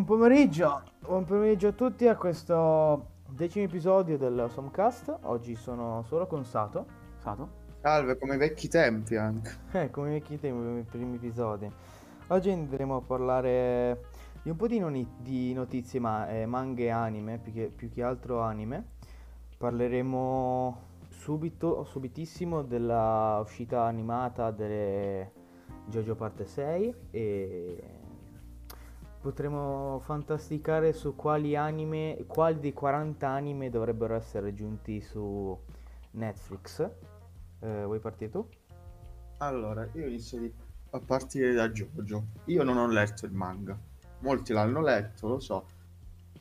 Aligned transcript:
Buon 0.00 0.18
pomeriggio, 0.18 0.82
buon 1.00 1.24
pomeriggio 1.26 1.68
a 1.68 1.72
tutti 1.72 2.08
a 2.08 2.16
questo 2.16 3.08
decimo 3.28 3.66
episodio 3.66 4.16
del 4.16 4.46
Somcast. 4.50 5.14
Oggi 5.24 5.54
sono 5.54 6.02
solo 6.06 6.26
con 6.26 6.42
Sato. 6.42 6.86
Sato? 7.18 7.48
Salve, 7.82 8.16
come 8.16 8.36
i 8.36 8.38
vecchi 8.38 8.66
tempi 8.68 9.16
anche. 9.16 9.50
Eh, 9.78 9.90
come 9.90 10.08
i 10.08 10.12
vecchi 10.12 10.40
tempi, 10.40 10.56
come 10.56 10.80
i 10.80 10.84
primi 10.84 11.16
episodi. 11.16 11.70
Oggi 12.28 12.50
andremo 12.50 12.96
a 12.96 13.00
parlare 13.02 14.06
di 14.42 14.48
un 14.48 14.56
po' 14.56 14.68
di, 14.68 14.78
noni- 14.78 15.16
di 15.18 15.52
notizie, 15.52 16.00
ma 16.00 16.30
eh, 16.30 16.46
manga 16.46 16.80
e 16.80 16.88
anime, 16.88 17.36
più 17.36 17.52
che, 17.52 17.66
più 17.66 17.90
che 17.90 18.02
altro 18.02 18.40
anime. 18.40 18.92
Parleremo 19.58 20.80
subito, 21.10 21.84
subitissimo 21.84 22.62
della 22.62 23.38
uscita 23.42 23.82
animata 23.82 24.50
delle 24.50 25.30
JoJo 25.88 26.14
parte 26.14 26.46
6 26.46 26.94
e 27.10 27.99
potremo 29.20 30.00
fantasticare 30.04 30.92
su 30.92 31.14
quali 31.14 31.54
anime, 31.54 32.24
quali 32.26 32.58
dei 32.58 32.72
40 32.72 33.28
anime 33.28 33.70
dovrebbero 33.70 34.14
essere 34.14 34.54
giunti 34.54 35.00
su 35.00 35.56
Netflix. 36.12 36.88
Eh, 37.60 37.84
vuoi 37.84 37.98
partire 38.00 38.30
tu? 38.30 38.48
Allora, 39.38 39.88
io 39.92 40.06
inizio 40.06 40.50
a 40.90 41.00
partire 41.00 41.52
da 41.52 41.68
Jojo. 41.68 42.24
Io 42.46 42.62
non 42.62 42.78
ho 42.78 42.86
letto 42.88 43.26
il 43.26 43.32
manga. 43.32 43.78
Molti 44.20 44.52
l'hanno 44.52 44.80
letto, 44.80 45.28
lo 45.28 45.40
so. 45.40 45.66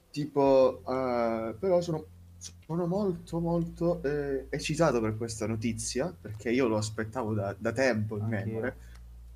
Tipo, 0.10 0.82
eh, 0.88 1.56
però 1.60 1.82
sono, 1.82 2.06
sono 2.38 2.88
molto, 2.88 3.40
molto 3.40 4.02
eh, 4.04 4.48
eccitato 4.50 5.02
per 5.02 5.18
questa 5.18 5.46
notizia, 5.48 6.14
perché 6.20 6.50
io 6.50 6.68
lo 6.68 6.78
aspettavo 6.78 7.34
da, 7.34 7.56
da 7.58 7.72
tempo 7.72 8.18
in 8.18 8.26
memoria. 8.26 8.76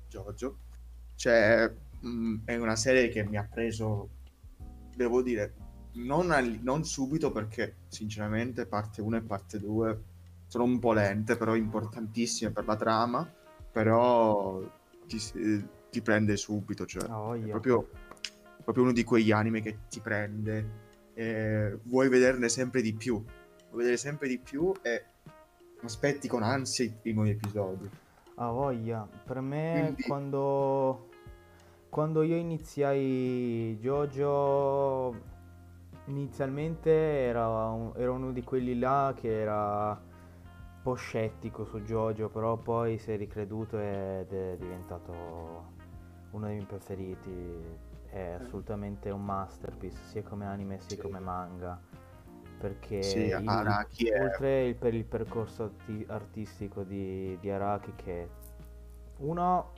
Jojo. 0.08 0.56
Cioè, 1.14 1.72
mh, 2.04 2.42
è 2.44 2.56
una 2.56 2.76
serie 2.76 3.08
che 3.08 3.24
mi 3.24 3.36
ha 3.36 3.48
preso, 3.50 4.08
devo 4.94 5.22
dire, 5.22 5.54
non, 5.94 6.30
al- 6.30 6.58
non 6.62 6.84
subito 6.84 7.30
perché 7.30 7.76
sinceramente 7.88 8.66
parte 8.66 9.00
1 9.00 9.16
e 9.16 9.22
parte 9.22 9.58
2 9.58 10.02
sono 10.46 10.64
un 10.64 10.78
po' 10.78 10.92
lente, 10.92 11.36
però 11.36 11.54
importantissime 11.54 12.50
per 12.50 12.64
la 12.66 12.76
trama, 12.76 13.32
però 13.72 14.60
ti, 15.06 15.18
si- 15.18 15.66
ti 15.90 16.02
prende 16.02 16.36
subito, 16.36 16.86
cioè 16.86 17.06
voglia. 17.08 17.46
è 17.46 17.50
proprio, 17.50 17.88
proprio 18.62 18.84
uno 18.84 18.92
di 18.92 19.04
quegli 19.04 19.30
anime 19.32 19.60
che 19.60 19.78
ti 19.88 20.00
prende 20.00 20.82
e 21.14 21.78
vuoi 21.84 22.08
vederne 22.08 22.48
sempre 22.48 22.82
di 22.82 22.92
più, 22.94 23.14
vuoi 23.70 23.76
vedere 23.76 23.96
sempre 23.96 24.28
di 24.28 24.38
più 24.38 24.72
e 24.82 25.04
aspetti 25.82 26.28
con 26.28 26.42
ansia 26.42 26.90
i, 27.02 27.12
nuovi 27.12 27.30
episodi. 27.30 27.88
Ah, 28.36 28.50
voglia. 28.50 29.06
Per 29.24 29.40
me, 29.40 29.80
Quindi- 29.82 30.02
quando, 30.02 31.08
quando 31.94 32.22
io 32.24 32.34
iniziai 32.34 33.78
JoJo, 33.80 35.14
inizialmente 36.06 36.90
era, 36.90 37.46
un- 37.68 37.92
era 37.94 38.10
uno 38.10 38.32
di 38.32 38.42
quelli 38.42 38.76
là 38.76 39.14
che 39.14 39.40
era 39.42 39.90
un 39.90 40.82
po' 40.82 40.94
scettico 40.94 41.64
su 41.64 41.78
JoJo, 41.82 42.30
però 42.30 42.56
poi 42.56 42.98
si 42.98 43.12
è 43.12 43.16
ricreduto 43.16 43.78
ed 43.78 44.32
è 44.32 44.56
diventato 44.58 45.12
uno 46.32 46.46
dei 46.46 46.56
miei 46.56 46.66
preferiti. 46.66 47.62
È 48.10 48.38
assolutamente 48.40 49.10
un 49.10 49.24
masterpiece, 49.24 49.98
sia 50.02 50.24
come 50.24 50.46
anime 50.46 50.80
sia 50.80 50.96
Sì. 50.96 51.00
come 51.00 51.20
manga. 51.20 51.80
Perché 52.58 53.02
Sì, 53.04 53.18
il- 53.20 53.48
Araki 53.48 54.06
è- 54.08 54.20
oltre 54.20 54.66
il- 54.66 54.74
per 54.74 54.94
il 54.94 55.04
percorso 55.04 55.62
arti- 55.62 56.04
artistico 56.08 56.82
di, 56.82 57.38
di 57.40 57.50
Araki 57.52 57.92
che 57.94 58.28
uno 59.18 59.73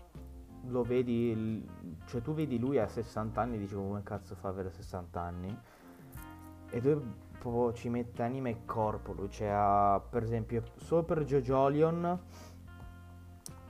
lo 0.68 0.82
vedi, 0.82 1.64
cioè 2.06 2.20
tu 2.22 2.34
vedi 2.34 2.58
lui 2.58 2.78
a 2.78 2.86
60 2.88 3.40
anni 3.40 3.56
e 3.56 3.58
dici 3.58 3.74
come 3.74 4.02
cazzo 4.02 4.34
fa 4.34 4.48
avere 4.48 4.70
60 4.70 5.20
anni 5.20 5.58
e 6.70 6.80
dove 6.80 7.02
proprio 7.38 7.72
ci 7.72 7.88
mette 7.88 8.22
anima 8.22 8.48
e 8.48 8.64
corpo 8.64 9.12
lui, 9.12 9.30
cioè 9.30 9.48
ha, 9.48 10.00
per 10.08 10.22
esempio 10.22 10.62
solo 10.76 11.04
per 11.04 11.24
JoJolion 11.24 12.18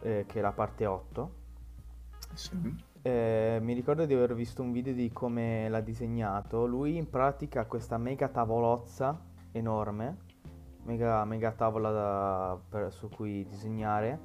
eh, 0.01 0.25
che 0.27 0.39
è 0.39 0.43
la 0.43 0.53
parte 0.53 0.87
8 0.87 1.31
Sì. 2.33 2.85
eh, 3.03 3.59
mi 3.61 3.73
ricordo 3.75 4.05
di 4.07 4.15
aver 4.15 4.35
visto 4.35 4.63
un 4.63 4.73
video 4.73 4.93
di 4.93 5.11
come 5.13 5.69
l'ha 5.69 5.81
disegnato. 5.81 6.67
Lui 6.67 6.97
in 6.97 7.09
pratica 7.09 7.61
ha 7.61 7.65
questa 7.67 7.99
mega 7.99 8.29
tavolozza 8.29 9.19
enorme, 9.53 10.17
mega, 10.85 11.25
mega 11.25 11.53
tavola 11.53 11.91
da- 11.91 12.59
per- 12.69 12.93
su 12.93 13.09
cui 13.09 13.45
disegnare, 13.47 14.19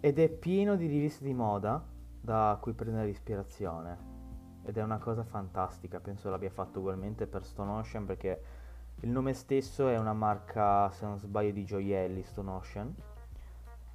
ed 0.00 0.18
è 0.18 0.28
pieno 0.28 0.76
di 0.76 0.86
riviste 0.86 1.24
di 1.24 1.34
moda 1.34 1.82
da 2.26 2.58
cui 2.60 2.72
prendere 2.74 3.08
ispirazione. 3.10 4.14
Ed 4.64 4.76
è 4.76 4.82
una 4.82 4.98
cosa 4.98 5.22
fantastica, 5.24 6.00
penso 6.00 6.28
l'abbia 6.28 6.50
fatto 6.50 6.80
ugualmente 6.80 7.26
per 7.26 7.44
Stone 7.44 7.70
Ocean 7.70 8.04
perché 8.04 8.42
il 9.00 9.10
nome 9.10 9.32
stesso 9.32 9.88
è 9.88 9.96
una 9.98 10.12
marca, 10.12 10.90
se 10.90 11.06
non 11.06 11.18
sbaglio, 11.18 11.52
di 11.52 11.64
gioielli, 11.64 12.22
Stone 12.22 12.50
Ocean. 12.50 12.94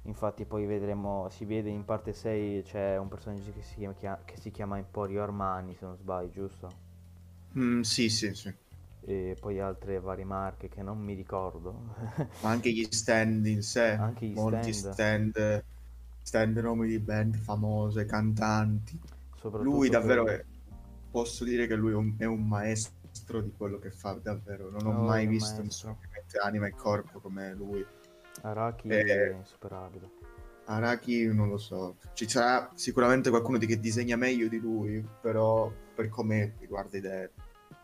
Infatti 0.02 0.44
poi 0.44 0.66
vedremo, 0.66 1.28
si 1.30 1.44
vede 1.44 1.68
in 1.70 1.84
parte 1.84 2.12
6 2.12 2.62
c'è 2.62 2.96
un 2.98 3.08
personaggio 3.08 3.52
che 3.52 3.62
si 3.62 3.76
chiama, 3.76 3.94
chia- 3.94 4.22
che 4.24 4.36
si 4.36 4.50
chiama 4.50 4.78
Emporio 4.78 5.22
Armani, 5.22 5.74
se 5.74 5.84
non 5.86 5.96
sbaglio, 5.96 6.30
giusto? 6.30 6.68
Mm, 7.56 7.80
sì, 7.82 8.08
sì, 8.10 8.34
sì. 8.34 8.52
E 9.04 9.36
poi 9.38 9.60
altre 9.60 10.00
varie 10.00 10.24
marche 10.24 10.68
che 10.68 10.82
non 10.82 10.98
mi 10.98 11.14
ricordo. 11.14 11.94
Ma 12.40 12.50
anche 12.50 12.70
gli 12.72 12.86
stand 12.90 13.46
in 13.46 13.62
sé, 13.62 14.02
Anche 14.02 14.26
gli 14.26 14.34
molti 14.34 14.72
stand. 14.74 14.74
stand, 14.74 15.64
stand 16.22 16.56
nomi 16.58 16.88
di 16.88 16.98
band 16.98 17.36
famose, 17.36 18.04
cantanti. 18.04 18.98
Lui 19.60 19.88
davvero 19.88 20.26
è, 20.26 20.44
posso 21.10 21.44
dire 21.44 21.66
che 21.66 21.74
lui 21.74 21.92
è 21.92 21.96
un, 21.96 22.14
è 22.16 22.24
un 22.24 22.46
maestro 22.46 23.40
di 23.40 23.52
quello 23.56 23.78
che 23.78 23.90
fa, 23.90 24.12
davvero. 24.22 24.70
Non 24.70 24.86
ho 24.86 24.90
Oh, 25.00 25.02
mai 25.04 25.26
visto 25.26 25.60
maestro. 25.62 25.64
nessuno 25.64 25.98
che 26.00 26.08
mette 26.12 26.38
anima 26.38 26.66
e 26.66 26.70
corpo 26.70 27.18
come 27.20 27.52
lui. 27.54 27.84
Araki 28.42 28.88
Eh. 28.88 29.02
è 29.04 29.34
insuperabile. 29.34 30.10
Araki 30.64 31.26
non 31.26 31.48
lo 31.48 31.58
so, 31.58 31.96
ci 32.14 32.28
sarà 32.28 32.70
sicuramente 32.74 33.30
qualcuno 33.30 33.58
di 33.58 33.66
che 33.66 33.80
disegna 33.80 34.14
meglio 34.16 34.46
di 34.48 34.58
lui, 34.60 35.04
però 35.20 35.70
per 35.94 36.08
come 36.08 36.54
riguarda 36.60 36.96
idee 36.96 37.30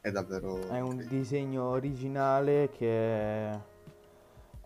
è 0.00 0.12
davvero... 0.12 0.68
È 0.68 0.78
un 0.80 1.04
disegno 1.08 1.64
originale 1.64 2.70
che 2.70 3.50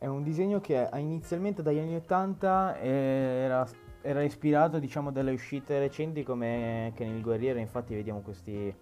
è 0.02 0.06
un 0.08 0.24
disegno 0.24 0.60
che 0.60 0.88
inizialmente 0.94 1.62
dagli 1.62 1.78
anni 1.78 1.94
80 1.94 2.76
era, 2.80 3.64
era 4.00 4.22
ispirato 4.22 4.80
diciamo 4.80 5.12
dalle 5.12 5.30
uscite 5.30 5.78
recenti 5.78 6.24
come 6.24 6.90
che 6.96 7.04
nel 7.04 7.22
Guerriero 7.22 7.60
infatti 7.60 7.94
vediamo 7.94 8.18
questi 8.18 8.74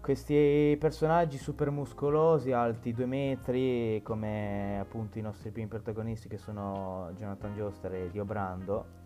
questi 0.00 0.76
personaggi 0.78 1.38
super 1.38 1.70
muscolosi 1.70 2.52
alti 2.52 2.92
due 2.92 3.06
metri 3.06 4.00
come 4.04 4.78
appunto 4.78 5.18
i 5.18 5.22
nostri 5.22 5.50
primi 5.50 5.66
protagonisti 5.66 6.28
che 6.28 6.38
sono 6.38 7.10
Jonathan 7.18 7.56
Joster 7.56 7.92
e 7.92 8.10
Dio 8.12 8.24
Brando 8.24 9.00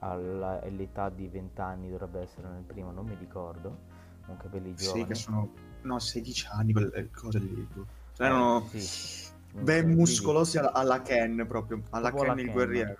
all'età 0.00 1.08
di 1.08 1.28
20 1.28 1.60
anni 1.62 1.88
dovrebbe 1.88 2.20
essere 2.20 2.48
nel 2.48 2.64
primo 2.64 2.90
non 2.90 3.06
mi 3.06 3.16
ricordo 3.18 3.78
comunque 4.26 4.50
belli 4.50 4.74
giovani 4.74 5.02
Sì, 5.02 5.08
che 5.08 5.14
sono... 5.14 5.50
No, 5.82 5.98
16 5.98 6.46
anni, 6.52 6.72
quelle 6.72 7.10
cose 7.10 7.38
lì. 7.40 7.66
Cioè, 8.12 8.26
erano 8.26 8.68
Eh, 8.72 8.78
sì. 8.78 9.31
Ben 9.52 9.90
muscolosi 9.90 10.58
alla, 10.58 10.72
alla 10.72 11.02
Ken 11.02 11.44
proprio, 11.46 11.82
alla 11.90 12.10
Proprio 12.10 12.32
alla 12.32 12.34
Ken 12.34 12.38
il 12.38 12.44
Ken. 12.44 12.54
guerriero. 12.54 12.96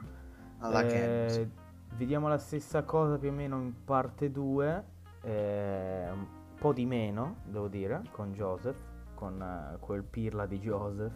Alla 0.58 0.86
Ken, 0.86 1.10
Eh, 1.10 1.30
sì. 1.30 1.48
Vediamo 1.96 2.28
la 2.28 2.38
stessa 2.38 2.82
cosa 2.84 3.18
più 3.18 3.28
o 3.28 3.32
meno 3.32 3.60
in 3.60 3.84
parte 3.84 4.30
2, 4.30 4.84
eh, 5.22 6.08
un 6.10 6.26
po' 6.58 6.72
di 6.72 6.86
meno, 6.86 7.36
devo 7.44 7.68
dire, 7.68 8.02
con 8.10 8.32
Joseph, 8.32 8.76
con 9.14 9.40
eh, 9.42 9.76
quel 9.78 10.02
pirla 10.02 10.46
di 10.46 10.58
Joseph. 10.58 11.12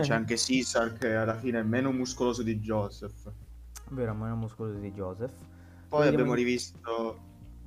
C'è 0.00 0.12
anche 0.14 0.36
Caesar 0.36 0.92
che 0.92 1.14
alla 1.14 1.34
fine 1.36 1.60
è 1.60 1.62
meno 1.62 1.92
muscoloso 1.92 2.42
di 2.42 2.58
Joseph. 2.60 3.32
Vero, 3.90 4.14
meno 4.14 4.36
muscoloso 4.36 4.78
di 4.78 4.92
Joseph. 4.92 5.32
Poi 5.88 6.00
Vediamo 6.00 6.14
abbiamo 6.22 6.34
rivisto 6.34 7.18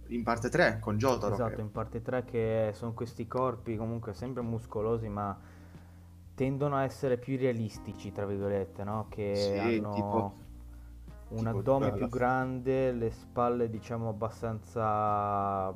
in 0.08 0.24
parte 0.24 0.50
3 0.50 0.78
con 0.80 0.98
Jotaro. 0.98 1.34
Esatto, 1.34 1.56
che- 1.56 1.62
in 1.62 1.72
parte 1.72 2.02
3 2.02 2.26
che 2.26 2.72
sono 2.74 2.94
questi 2.94 3.28
corpi 3.28 3.76
comunque 3.76 4.14
sempre 4.14 4.44
muscolosi, 4.44 5.08
ma 5.10 5.38
tendono 6.40 6.78
a 6.78 6.84
essere 6.84 7.18
più 7.18 7.38
realistici, 7.38 8.14
tra 8.14 8.26
virgolette, 8.26 8.86
no? 8.86 9.08
Che 9.10 9.34
Sì, 9.34 9.58
hanno 9.58 9.92
tipo- 9.92 10.38
un 11.30 11.48
tipo 11.48 11.58
addome 11.58 11.92
più 11.92 12.08
grande, 12.10 12.94
le 12.94 13.12
spalle 13.12 13.70
diciamo 13.70 14.08
abbastanza 14.08 15.74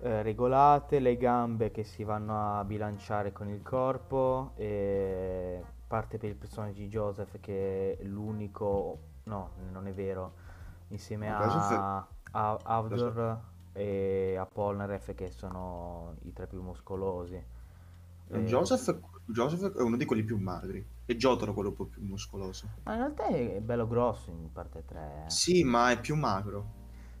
eh, 0.00 0.22
regolate, 0.22 1.00
le 1.00 1.16
gambe 1.16 1.70
che 1.72 1.82
si 1.82 2.04
vanno 2.04 2.58
a 2.58 2.64
bilanciare 2.64 3.32
con 3.32 3.48
il 3.48 3.62
corpo 3.62 4.52
e 4.56 5.62
parte 5.88 6.18
per 6.18 6.28
il 6.30 6.36
personaggio 6.36 6.78
di 6.80 6.88
Joseph 6.88 7.40
che 7.40 7.96
è 7.98 8.04
l'unico, 8.04 8.98
no, 9.24 9.50
non 9.72 9.86
è 9.88 9.92
vero, 9.92 10.34
insieme 10.88 11.30
a, 11.32 11.96
a 12.30 12.60
Avdor 12.62 13.40
e 13.72 14.36
a 14.38 14.46
Polnareff 14.46 15.14
che 15.14 15.30
sono 15.30 16.14
i 16.22 16.32
tre 16.32 16.46
più 16.46 16.62
muscolosi. 16.62 17.56
Eh, 18.30 18.44
Joseph, 18.44 18.98
Joseph 19.26 19.76
è 19.76 19.80
uno 19.80 19.96
di 19.96 20.04
quelli 20.04 20.22
più 20.22 20.38
magri. 20.38 20.84
E 21.06 21.16
Jotaro 21.16 21.54
quello 21.54 21.70
un 21.70 21.74
po' 21.74 21.86
più 21.86 22.02
muscoloso. 22.02 22.68
Ma 22.84 22.92
in 22.92 22.98
realtà 22.98 23.26
è 23.26 23.60
bello 23.60 23.86
grosso 23.86 24.30
in 24.30 24.52
parte 24.52 24.84
3. 24.86 25.24
Sì, 25.28 25.64
ma 25.64 25.90
è 25.90 26.00
più 26.00 26.16
magro. 26.16 26.76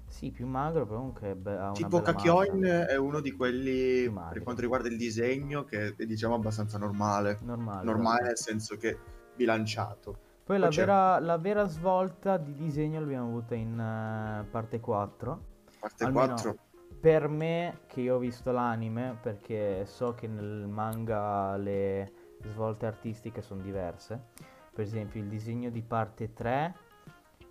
Sì, 0.08 0.30
più 0.30 0.46
magro, 0.46 0.86
però 0.86 0.98
comunque 0.98 1.30
è 1.30 1.34
be- 1.34 1.56
ha 1.56 1.64
una 1.64 1.72
Tipo 1.72 2.00
Kakyoin 2.00 2.62
è 2.88 2.96
uno 2.96 3.20
di 3.20 3.32
quelli, 3.32 4.10
per 4.10 4.42
quanto 4.42 4.62
riguarda 4.62 4.88
il 4.88 4.96
disegno, 4.96 5.64
che 5.64 5.94
è 5.96 6.06
diciamo 6.06 6.34
abbastanza 6.34 6.78
normale. 6.78 7.38
Normale. 7.42 7.84
Normale 7.84 8.22
nel 8.22 8.38
senso 8.38 8.76
che 8.76 8.98
bilanciato. 9.36 10.26
Poi 10.44 10.58
la 10.58 10.68
vera, 10.68 11.20
la 11.20 11.36
vera 11.36 11.66
svolta 11.66 12.38
di 12.38 12.54
disegno 12.54 13.00
l'abbiamo 13.00 13.28
avuta 13.28 13.54
in 13.54 13.78
eh, 13.78 14.46
parte 14.50 14.80
4. 14.80 15.44
Parte 15.78 16.04
Almeno 16.04 16.34
4. 16.34 16.56
Per 17.00 17.28
me, 17.28 17.80
che 17.86 18.00
io 18.00 18.16
ho 18.16 18.18
visto 18.18 18.50
l'anime, 18.50 19.16
perché 19.20 19.86
so 19.86 20.14
che 20.14 20.26
nel 20.26 20.66
manga 20.66 21.56
le 21.56 22.12
svolte 22.42 22.86
artistiche 22.86 23.40
sono 23.40 23.60
diverse. 23.60 24.30
Per 24.72 24.84
esempio, 24.84 25.20
il 25.20 25.28
disegno 25.28 25.70
di 25.70 25.82
parte 25.82 26.32
3 26.32 26.74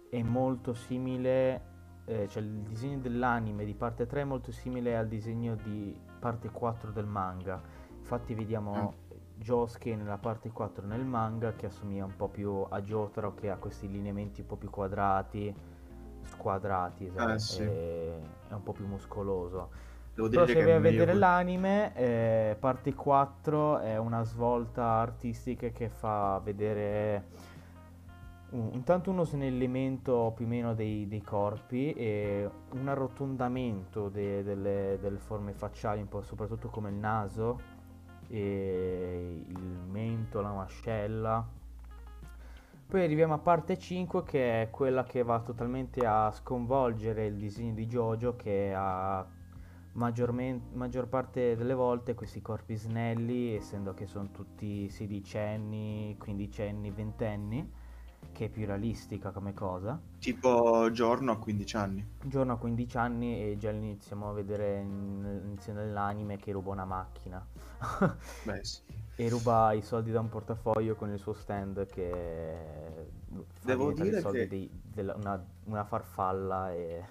è 0.09 0.21
molto 0.21 0.73
simile, 0.73 1.61
eh, 2.05 2.27
cioè 2.27 2.43
il 2.43 2.61
disegno 2.61 2.99
dell'anime 2.99 3.63
di 3.63 3.73
parte 3.73 4.05
3 4.05 4.21
è 4.21 4.25
molto 4.25 4.51
simile 4.51 4.97
al 4.97 5.07
disegno 5.07 5.55
di 5.55 5.97
parte 6.19 6.49
4 6.49 6.91
del 6.91 7.05
manga. 7.05 7.61
Infatti 7.97 8.33
vediamo 8.33 8.93
Josuke 9.35 9.95
nella 9.95 10.17
parte 10.17 10.51
4 10.51 10.85
nel 10.85 11.05
manga 11.05 11.53
che 11.53 11.67
assomiglia 11.67 12.05
un 12.05 12.15
po' 12.15 12.27
più 12.27 12.65
a 12.67 12.81
Jotaro 12.81 13.33
che 13.33 13.49
ha 13.49 13.57
questi 13.57 13.87
lineamenti 13.87 14.41
un 14.41 14.47
po' 14.47 14.55
più 14.55 14.69
quadrati, 14.69 15.53
squadrati, 16.27 17.09
sai, 17.15 17.33
Eh, 17.35 17.39
sì. 17.39 17.63
è 17.63 18.53
un 18.53 18.63
po' 18.63 18.73
più 18.73 18.85
muscoloso. 18.85 19.69
Devo 20.13 20.29
Però 20.29 20.45
dire 20.45 20.59
se 20.59 20.65
vai 20.65 20.73
a 20.75 20.79
vedere 20.79 21.05
quel- 21.05 21.19
l'anime, 21.19 21.95
eh, 21.95 22.57
parte 22.59 22.93
4 22.93 23.79
è 23.79 23.97
una 23.97 24.23
svolta 24.23 24.83
artistica 24.83 25.67
che 25.69 25.89
fa 25.89 26.39
vedere 26.43 27.25
un- 28.49 28.69
intanto 28.73 29.11
uno 29.11 29.23
snellimento 29.25 30.31
più 30.35 30.45
o 30.45 30.47
meno 30.47 30.73
dei, 30.73 31.07
dei 31.07 31.21
corpi 31.21 31.91
e 31.93 32.49
un 32.71 32.87
arrotondamento 32.87 34.09
de- 34.09 34.41
delle, 34.43 34.97
delle 35.01 35.17
forme 35.19 35.51
facciali, 35.53 36.01
un 36.01 36.07
po' 36.07 36.21
soprattutto 36.23 36.69
come 36.69 36.89
il 36.89 36.95
naso, 36.95 37.59
il 38.29 39.79
mento, 39.89 40.41
la 40.41 40.51
mascella. 40.51 41.45
Poi 42.89 43.03
arriviamo 43.03 43.33
a 43.33 43.37
parte 43.39 43.77
5 43.77 44.23
che 44.23 44.61
è 44.61 44.69
quella 44.69 45.03
che 45.03 45.21
va 45.21 45.41
totalmente 45.41 46.05
a 46.05 46.31
sconvolgere 46.31 47.25
il 47.25 47.35
disegno 47.35 47.73
di 47.73 47.85
Jojo 47.85 48.37
che 48.37 48.71
ha 48.73 49.27
maggior 49.91 51.07
parte 51.09 51.57
delle 51.57 51.73
volte 51.73 52.13
questi 52.13 52.41
corpi 52.41 52.75
snelli, 52.75 53.55
essendo 53.55 53.93
che 53.93 54.05
sono 54.05 54.31
tutti 54.31 54.87
sedicenni, 54.87 56.15
quindicenni, 56.17 56.89
ventenni, 56.91 57.69
che 58.33 58.45
è 58.45 58.49
più 58.49 58.65
realistica 58.65 59.31
come 59.31 59.53
cosa. 59.53 59.99
Tipo 60.19 60.89
Giorno 60.91 61.31
a 61.31 61.37
15 61.37 61.75
anni. 61.77 62.05
Giorno 62.23 62.53
a 62.53 62.57
15 62.57 62.97
anni 62.97 63.41
e 63.51 63.57
già 63.57 63.71
iniziamo 63.71 64.29
a 64.29 64.33
vedere 64.33 64.79
in- 64.81 65.23
all'inizio 65.25 65.73
dell'anime 65.73 66.37
che 66.37 66.51
ruba 66.51 66.71
una 66.71 66.85
macchina. 66.85 67.45
Beh, 68.43 68.59
sì. 68.63 68.79
e 69.15 69.29
ruba 69.29 69.73
i 69.73 69.81
soldi 69.81 70.11
da 70.11 70.19
un 70.19 70.29
portafoglio 70.29 70.95
con 70.95 71.11
il 71.11 71.19
suo 71.19 71.33
stand 71.33 71.85
che 71.87 73.07
Devo 73.63 73.91
dire 73.91 74.23
che- 74.23 74.47
dei- 74.47 74.69
della- 74.83 75.15
una, 75.15 75.43
una 75.65 75.83
farfalla 75.83 76.73
e... 76.73 77.03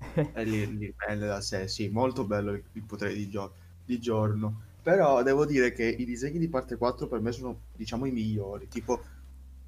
E 0.34 0.44
lì 0.44 0.76
dipende 0.76 1.26
da 1.26 1.40
sé, 1.40 1.68
sì, 1.68 1.88
molto 1.88 2.24
bello 2.24 2.52
il, 2.52 2.62
il 2.72 2.82
potere 2.82 3.14
di, 3.14 3.28
Gio- 3.28 3.52
di 3.84 3.98
Giorno. 4.00 4.70
Però 4.82 5.22
devo 5.22 5.44
dire 5.46 5.72
che 5.72 5.84
i 5.84 6.04
disegni 6.04 6.38
di 6.38 6.48
parte 6.48 6.76
4 6.76 7.06
per 7.06 7.20
me 7.20 7.30
sono, 7.30 7.60
diciamo, 7.76 8.04
i 8.06 8.10
migliori. 8.10 8.66
Tipo, 8.66 9.00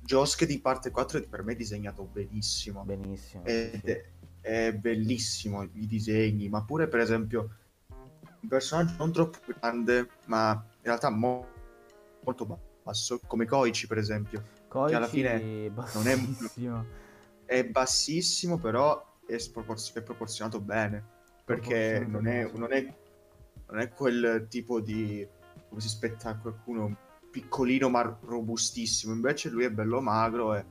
Josuke 0.05 0.47
di 0.47 0.61
parte 0.61 0.91
4 0.91 1.19
è 1.19 1.23
per 1.27 1.43
me 1.43 1.55
disegnato 1.55 2.05
benissimo. 2.05 2.85
benissimo. 2.85 3.45
Ed 3.45 3.81
sì. 3.83 3.91
è, 3.91 4.05
è 4.41 4.75
bellissimo 4.75 5.63
i 5.63 5.87
disegni, 5.87 6.49
ma 6.49 6.63
pure 6.63 6.89
per 6.89 7.01
esempio 7.01 7.49
un 8.41 8.49
personaggio 8.49 8.95
non 8.99 9.13
troppo 9.13 9.39
grande, 9.59 10.09
ma 10.27 10.53
in 10.53 10.83
realtà 10.83 11.09
mo- 11.09 11.49
molto 12.23 12.61
basso, 12.83 13.19
come 13.27 13.47
Koichi 13.47 13.87
per 13.87 13.99
esempio. 13.99 14.43
Koichi 14.69 14.95
alla 14.95 15.09
fine 15.09 15.39
non 15.71 16.07
è- 16.07 16.17
bassissimo. 16.17 16.87
È 17.47 17.65
bassissimo, 17.65 18.59
però 18.59 19.17
è, 19.27 19.39
sproporzio- 19.39 20.01
è 20.01 20.03
proporzionato 20.03 20.61
bene, 20.61 21.03
perché 21.45 22.07
Proporzionato 22.07 22.11
non 22.11 22.27
è, 22.27 22.51
non, 22.55 22.73
è, 22.73 22.95
non 23.69 23.81
è 23.81 23.89
quel 23.89 24.47
tipo 24.49 24.81
di, 24.81 25.27
come 25.69 25.81
si 25.81 25.87
aspetta 25.87 26.31
a 26.31 26.37
qualcuno, 26.37 26.97
piccolino 27.35 27.89
ma 27.89 28.17
robustissimo, 28.23 29.13
invece 29.13 29.51
lui 29.51 29.65
è 29.65 29.71
bello 29.71 30.01
magro 30.01 30.55
e 30.55 30.65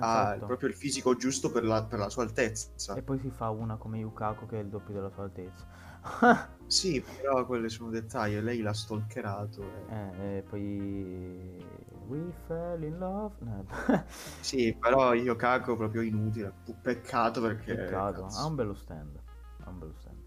ha 0.00 0.34
Esatto. 0.34 0.46
proprio 0.46 0.68
il 0.68 0.74
fisico 0.74 1.16
giusto 1.16 1.50
per 1.50 1.64
la, 1.64 1.82
per 1.84 1.98
la 1.98 2.10
sua 2.10 2.24
altezza. 2.24 2.94
E 2.94 3.00
poi 3.02 3.18
si 3.20 3.30
fa 3.30 3.48
una 3.48 3.76
come 3.76 3.98
Yukako 3.98 4.44
che 4.44 4.58
è 4.58 4.62
il 4.62 4.68
doppio 4.68 4.92
della 4.92 5.10
sua 5.10 5.22
altezza. 5.24 5.66
Sì, 6.66 7.02
però 7.02 7.44
quelli 7.46 7.68
sono 7.68 7.90
dettagli, 7.90 8.38
lei 8.40 8.60
l'ha 8.60 8.72
stalkerato. 8.72 9.62
e- 9.62 9.94
Eh, 9.94 10.36
e 10.38 10.42
poi... 10.42 11.64
We 12.06 12.32
fell 12.46 12.82
in 12.82 12.98
love. 12.98 13.34
No. 13.40 13.64
Sì, 14.40 14.76
io 14.90 15.14
Yokako 15.14 15.76
proprio 15.76 16.02
inutile, 16.02 16.52
peccato 16.82 17.40
perché... 17.40 17.74
Peccato, 17.74 18.22
cazzo. 18.22 18.38
ha 18.38 18.46
un 18.46 18.54
bello 18.54 18.74
stand. 18.74 19.18
Ha 19.64 19.70
un 19.70 19.78
bello 19.78 19.94
stand. 20.00 20.23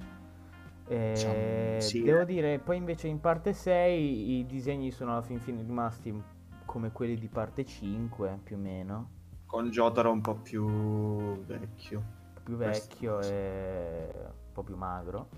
Eh, 0.90 1.12
Diciamo, 1.14 1.80
sì, 1.82 2.02
devo 2.02 2.22
eh. 2.22 2.26
dire, 2.26 2.60
poi 2.60 2.78
invece 2.78 3.08
in 3.08 3.20
parte 3.20 3.54
6 3.54 4.40
i 4.40 4.46
disegni 4.46 4.92
sono 4.92 5.12
alla 5.12 5.22
fin 5.22 5.40
fine 5.40 5.62
rimasti 5.62 6.14
come 6.66 6.92
quelli 6.92 7.18
di 7.18 7.28
parte 7.28 7.66
5, 7.66 8.40
più 8.44 8.56
o 8.56 8.60
meno. 8.60 9.10
Con 9.46 9.70
Jotaro 9.70 10.12
un 10.12 10.22
po' 10.22 10.36
più 10.36 11.44
vecchio. 11.46 12.04
Più 12.44 12.56
Questo 12.56 12.88
vecchio 12.96 13.22
sì. 13.22 13.32
e 13.32 14.10
un 14.16 14.52
po' 14.54 14.64
più 14.64 14.76
magro. 14.76 15.30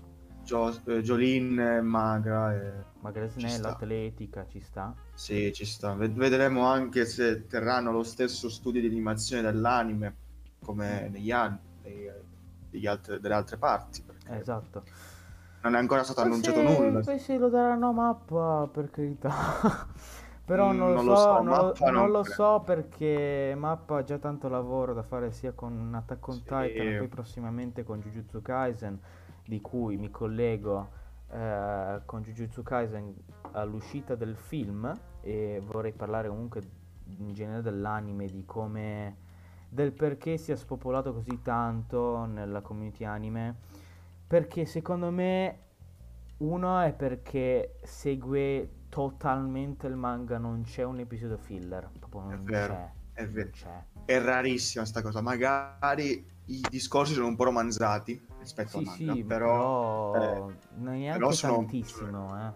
Jo- 0.42 0.80
eh, 0.86 1.02
Jolene 1.02 1.78
è 1.78 1.80
magra 1.80 2.54
e... 2.54 2.84
Magari 3.00 3.28
Ci 3.28 3.40
snella, 3.40 3.70
atletica, 3.70 4.46
ci 4.46 4.60
sta. 4.60 4.94
Sì, 5.14 5.52
ci 5.52 5.64
sta. 5.64 5.94
Ved- 5.94 6.14
vedremo 6.16 6.64
anche 6.66 7.04
se 7.06 7.46
terranno 7.46 7.92
lo 7.92 8.02
stesso 8.02 8.48
studio 8.48 8.80
di 8.80 8.86
animazione 8.86 9.42
dell'anime 9.42 10.16
come 10.62 11.08
negli 11.08 11.30
anni, 11.30 11.58
degli 12.68 12.86
altre- 12.86 13.20
delle 13.20 13.34
altre 13.34 13.56
parti. 13.58 14.02
Perché 14.02 14.28
Eh, 14.32 14.38
esatto. 14.38 14.84
Non 15.62 15.74
è 15.74 15.78
ancora 15.78 16.02
stato 16.04 16.20
Poi 16.20 16.30
annunciato 16.30 16.60
se- 16.60 16.62
nulla. 16.62 17.00
Poi 17.00 17.18
se 17.18 17.38
lo 17.38 17.48
daranno 17.48 17.88
a 17.88 17.92
mappa, 17.92 18.68
per 18.72 18.90
carità. 18.90 19.30
Però 20.44 20.72
Mm, 20.72 20.76
non 20.78 20.88
lo 20.90 20.94
non 20.94 21.04
lo 21.04 21.14
so, 21.14 21.16
so, 21.16 21.42
non, 21.42 21.58
lo- 21.58 21.76
non 21.90 22.10
lo 22.10 22.24
so 22.24 22.60
perché 22.64 23.54
Mappa 23.56 23.98
ha 23.98 24.02
già 24.04 24.18
tanto 24.18 24.48
lavoro 24.48 24.92
da 24.94 25.02
fare 25.04 25.30
sia 25.30 25.52
con 25.52 25.92
Attack 25.94 26.26
on 26.26 26.34
Sì. 26.34 26.42
Titan 26.42 26.88
e 26.88 26.92
poi 26.94 27.06
prossimamente 27.08 27.84
con 27.84 28.00
Jujutsu 28.00 28.42
Kaisen, 28.42 28.98
di 29.44 29.60
cui 29.60 29.96
mi 29.96 30.10
collego 30.10 30.88
eh, 31.30 32.00
con 32.04 32.22
Jujutsu 32.22 32.62
Kaisen 32.64 33.14
all'uscita 33.52 34.16
del 34.16 34.34
film 34.36 34.92
e 35.20 35.62
vorrei 35.64 35.92
parlare 35.92 36.28
comunque 36.28 36.62
in 37.18 37.32
genere 37.32 37.62
dell'anime, 37.62 38.26
di 38.26 38.44
come 38.44 39.16
del 39.68 39.92
perché 39.92 40.36
sia 40.36 40.56
spopolato 40.56 41.12
così 41.14 41.42
tanto 41.42 42.24
nella 42.24 42.60
community 42.60 43.04
anime. 43.04 43.56
Perché 44.30 44.64
secondo 44.64 45.10
me 45.10 45.58
uno 46.36 46.78
è 46.82 46.92
perché 46.92 47.80
segue 47.82 48.84
totalmente 48.88 49.88
il 49.88 49.96
manga, 49.96 50.38
non 50.38 50.62
c'è 50.62 50.84
un 50.84 51.00
episodio 51.00 51.36
filler, 51.36 51.90
proprio 51.98 52.20
non 52.36 52.44
vero, 52.44 52.74
c'è. 52.74 53.22
è 53.22 53.26
vero. 53.26 53.50
C'è. 53.50 53.84
È 54.04 54.20
rarissima 54.20 54.84
sta 54.84 55.02
cosa. 55.02 55.20
Magari 55.20 56.24
i 56.44 56.64
discorsi 56.70 57.12
sono 57.12 57.26
un 57.26 57.34
po' 57.34 57.42
romanzati 57.42 58.24
rispetto 58.38 58.70
Sì, 58.70 58.76
al 58.78 58.84
manga, 58.84 59.12
sì, 59.14 59.24
però, 59.24 60.10
però, 60.12 60.48
eh, 60.48 60.54
neanche 60.76 61.18
però 61.18 61.32
sono- 61.32 61.56
tantissimo, 61.56 62.38
eh. 62.38 62.52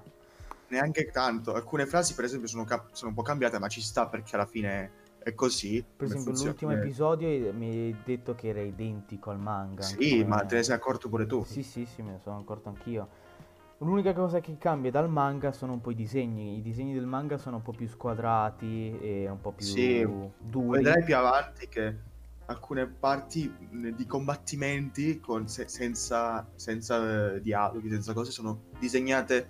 neanche 0.68 1.10
tanto. 1.10 1.54
Alcune 1.54 1.86
frasi, 1.86 2.14
per 2.14 2.22
esempio, 2.26 2.46
sono, 2.46 2.62
cap- 2.62 2.92
sono 2.92 3.08
un 3.10 3.16
po' 3.16 3.22
cambiate, 3.22 3.58
ma 3.58 3.66
ci 3.66 3.80
sta 3.80 4.06
perché 4.06 4.36
alla 4.36 4.46
fine 4.46 4.92
è 5.24 5.34
così. 5.34 5.82
Per 5.96 6.06
esempio, 6.06 6.32
funziona. 6.32 6.50
l'ultimo 6.50 6.72
Eh, 6.72 6.74
episodio 6.76 7.52
mi 7.54 7.68
hai 7.68 7.96
detto 8.04 8.34
che 8.34 8.48
era 8.48 8.60
identico 8.60 9.30
al 9.30 9.38
manga. 9.38 9.82
Sì, 9.82 10.10
come- 10.10 10.24
ma 10.24 10.44
te 10.44 10.56
ne 10.56 10.62
sei 10.62 10.74
accorto 10.76 11.08
pure 11.08 11.26
tu. 11.26 11.44
Sì, 11.44 11.62
sì, 11.62 11.86
sì, 11.86 12.02
me 12.02 12.12
ne 12.12 12.18
sono 12.18 12.38
accorto 12.38 12.68
anch'io. 12.68 13.08
L'unica 13.78 14.12
cosa 14.12 14.40
che 14.40 14.56
cambia 14.58 14.90
dal 14.90 15.08
manga 15.08 15.52
sono 15.52 15.72
un 15.72 15.80
po' 15.80 15.90
i 15.90 15.94
disegni. 15.94 16.58
I 16.58 16.62
disegni 16.62 16.92
del 16.94 17.06
manga 17.06 17.38
sono 17.38 17.56
un 17.56 17.62
po' 17.62 17.72
più 17.72 17.88
squadrati 17.88 18.98
e 19.00 19.28
un 19.28 19.40
po' 19.40 19.52
più 19.52 19.64
Sì, 19.66 20.06
duri. 20.38 20.82
Vedrai 20.82 21.02
più 21.04 21.16
avanti 21.16 21.68
che 21.68 21.96
alcune 22.46 22.86
parti 22.86 23.52
di 23.94 24.06
combattimenti 24.06 25.18
con- 25.20 25.48
se- 25.48 25.68
senza, 25.68 26.46
senza 26.54 27.34
eh, 27.34 27.40
dialoghi, 27.40 27.88
senza 27.88 28.12
cose, 28.12 28.30
sono 28.30 28.64
disegnate 28.78 29.48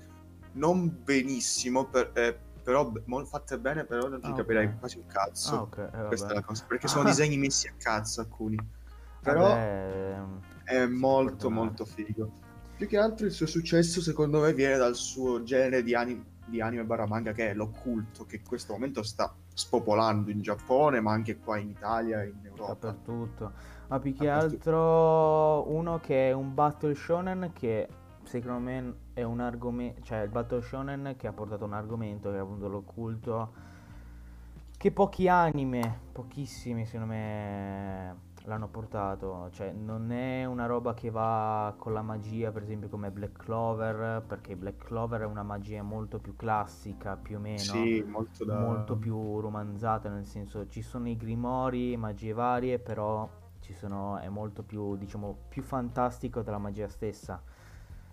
non 0.52 1.02
benissimo, 1.02 1.86
per- 1.86 2.12
eh, 2.14 2.38
però 2.64 2.90
mo- 3.06 3.24
fatte 3.26 3.58
bene, 3.58 3.84
però 3.84 4.08
non 4.08 4.22
ci 4.22 4.30
Ah, 4.30 4.34
capirai 4.34 4.78
quasi 4.78 4.98
un 4.98 5.06
cazzo. 5.06 5.54
Ah, 5.56 5.62
ok, 5.62 5.76
eh. 5.78 6.06
Questa 6.06 6.32
è 6.32 6.34
la 6.34 6.42
cosa, 6.42 6.64
perché 6.66 6.88
sono 6.88 7.04
disegni 7.04 7.36
messi 7.36 7.68
a 7.68 7.74
cazzo 7.76 8.20
alcuni. 8.22 8.56
Però 9.20 9.48
Vabbè, 9.48 10.12
ehm, 10.16 10.40
è 10.64 10.86
molto 10.86 11.50
molto 11.50 11.84
figo. 11.84 12.30
Più 12.76 12.88
che 12.88 12.98
altro 12.98 13.26
il 13.26 13.32
suo 13.32 13.46
successo 13.46 14.00
secondo 14.00 14.40
me 14.40 14.52
viene 14.52 14.76
dal 14.76 14.96
suo 14.96 15.42
genere 15.42 15.82
di, 15.82 15.94
ani- 15.94 16.24
di 16.46 16.60
anime 16.60 16.84
barra 16.84 17.06
manga 17.06 17.32
che 17.32 17.50
è 17.50 17.54
l'occulto, 17.54 18.24
che 18.24 18.36
in 18.36 18.42
questo 18.44 18.72
momento 18.72 19.02
sta 19.02 19.32
spopolando 19.52 20.30
in 20.30 20.40
Giappone, 20.40 21.00
ma 21.00 21.12
anche 21.12 21.38
qua 21.38 21.58
in 21.58 21.68
Italia 21.70 22.22
e 22.22 22.28
in 22.28 22.44
Europa. 22.44 22.88
Dappertutto. 22.88 23.52
Ma 23.88 23.98
più 24.00 24.12
che 24.14 24.28
altro 24.28 25.70
uno 25.70 26.00
che 26.00 26.30
è 26.30 26.32
un 26.32 26.54
battle 26.54 26.94
shonen 26.94 27.52
che 27.52 27.88
secondo 28.24 28.58
me 28.58 28.94
è 29.14 29.22
un 29.22 29.40
argomento, 29.40 30.02
cioè 30.02 30.18
il 30.22 30.28
battle 30.28 30.60
shonen 30.60 31.14
che 31.16 31.26
ha 31.26 31.32
portato 31.32 31.64
un 31.64 31.72
argomento 31.72 32.30
che 32.30 32.36
è 32.36 32.40
appunto 32.40 32.68
l'occulto 32.68 33.72
che 34.76 34.90
pochi 34.90 35.28
anime, 35.28 36.00
pochissimi 36.12 36.84
secondo 36.84 37.14
me 37.14 38.32
l'hanno 38.44 38.68
portato, 38.68 39.48
cioè 39.52 39.72
non 39.72 40.12
è 40.12 40.44
una 40.44 40.66
roba 40.66 40.92
che 40.92 41.08
va 41.08 41.72
con 41.78 41.94
la 41.94 42.02
magia 42.02 42.50
per 42.50 42.62
esempio 42.64 42.90
come 42.90 43.10
Black 43.10 43.44
Clover, 43.44 44.22
perché 44.26 44.56
Black 44.56 44.84
Clover 44.84 45.22
è 45.22 45.24
una 45.24 45.42
magia 45.42 45.82
molto 45.82 46.18
più 46.18 46.36
classica 46.36 47.16
più 47.16 47.36
o 47.36 47.40
meno, 47.40 47.58
sì, 47.58 48.04
molto, 48.06 48.44
da... 48.44 48.58
molto 48.58 48.96
più 48.96 49.40
romanzata, 49.40 50.10
nel 50.10 50.26
senso 50.26 50.66
ci 50.66 50.82
sono 50.82 51.08
i 51.08 51.16
grimori, 51.16 51.96
magie 51.96 52.34
varie, 52.34 52.78
però 52.78 53.26
ci 53.60 53.72
sono, 53.72 54.18
è 54.18 54.28
molto 54.28 54.62
più, 54.62 54.96
diciamo, 54.96 55.34
più 55.48 55.62
fantastico 55.62 56.42
della 56.42 56.58
magia 56.58 56.88
stessa. 56.88 57.42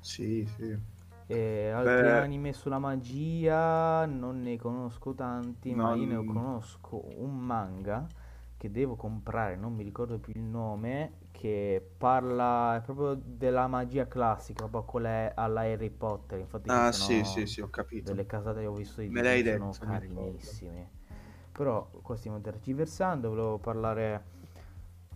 Sì, 0.02 0.46
sì. 0.58 0.78
E 1.28 1.70
altri 1.70 2.02
Beh... 2.02 2.20
anime 2.20 2.52
sulla 2.52 2.80
magia 2.80 4.06
non 4.06 4.42
ne 4.42 4.58
conosco 4.58 5.14
tanti, 5.14 5.74
non... 5.74 5.90
ma 5.90 5.96
io 5.96 6.06
ne 6.06 6.26
conosco 6.26 7.02
un 7.20 7.38
manga 7.38 8.06
che 8.58 8.70
devo 8.70 8.96
comprare, 8.96 9.56
non 9.56 9.74
mi 9.74 9.84
ricordo 9.84 10.20
più 10.20 10.34
il 10.36 10.42
nome, 10.42 11.14
che 11.32 11.84
parla 11.98 12.80
proprio 12.86 13.16
della 13.16 13.66
magia 13.68 14.08
classica, 14.08 14.68
proprio 14.68 14.84
quella 14.84 15.34
alla 15.34 15.62
Harry 15.62 15.90
Potter. 15.90 16.38
Infatti 16.40 16.70
ah, 16.70 16.92
sì, 16.92 17.24
sì, 17.24 17.46
sì, 17.46 17.62
ho 17.62 17.70
capito. 17.70 18.12
Delle 18.12 18.26
casate 18.26 18.60
che 18.60 18.68
ho 18.68 18.74
visto 18.74 19.02
di 19.02 19.08
Me 19.10 19.24
l'hai 19.24 19.42
sono 19.42 19.72
detto, 19.72 19.86
carinissime. 19.86 20.90
Però 21.52 21.90
qua 22.04 22.16
stiamo 22.16 22.40
tergiversando, 22.40 23.30
volevo 23.30 23.58
parlare 23.58 24.24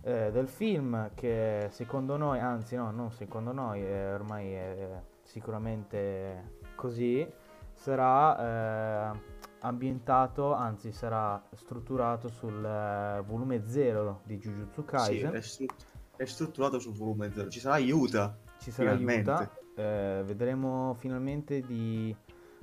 eh, 0.06 0.30
del 0.30 0.46
film 0.46 1.10
che 1.14 1.66
secondo 1.70 2.16
noi, 2.16 2.38
anzi 2.38 2.76
no, 2.76 2.90
non 2.92 3.10
secondo 3.10 3.50
noi, 3.52 3.84
eh, 3.84 4.12
ormai 4.12 4.52
è 4.52 5.02
sicuramente 5.22 6.58
così, 6.76 7.26
sarà... 7.72 9.12
Eh, 9.12 9.34
ambientato, 9.60 10.54
anzi 10.54 10.92
sarà 10.92 11.42
strutturato 11.52 12.28
sul 12.28 12.64
eh, 12.64 13.20
volume 13.26 13.66
0 13.66 14.20
di 14.24 14.38
Jujutsu 14.38 14.84
Kaisen. 14.84 15.30
Sì, 15.30 15.36
è, 15.36 15.40
strut- 15.40 15.84
è, 16.16 16.24
strutturato 16.24 16.78
sul 16.78 16.94
volume 16.94 17.32
0. 17.32 17.48
Ci 17.48 17.58
sarà 17.58 17.78
Yuta. 17.78 18.38
Ci 18.58 18.70
sarà 18.70 18.90
finalmente. 18.96 19.30
Yuta. 19.30 19.50
Eh, 19.74 20.22
vedremo 20.24 20.94
finalmente 20.94 21.60
di... 21.62 22.14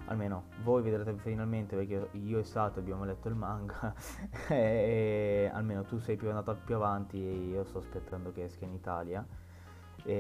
Almeno 0.08 0.46
voi 0.64 0.82
vedrete 0.82 1.16
finalmente 1.18 1.76
perché 1.76 2.10
io 2.18 2.40
e 2.40 2.44
Sato 2.44 2.80
abbiamo 2.80 3.06
letto 3.06 3.30
il 3.30 3.36
manga 3.36 3.94
e, 4.50 5.50
almeno 5.52 5.84
tu 5.84 5.98
sei 5.98 6.18
più 6.18 6.28
andato 6.28 6.58
più 6.66 6.76
avanti 6.76 7.18
e 7.18 7.32
io 7.32 7.64
sto 7.64 7.80
aspettando 7.80 8.32
che 8.32 8.44
esca 8.44 8.66
in 8.66 8.74
Italia. 8.74 9.26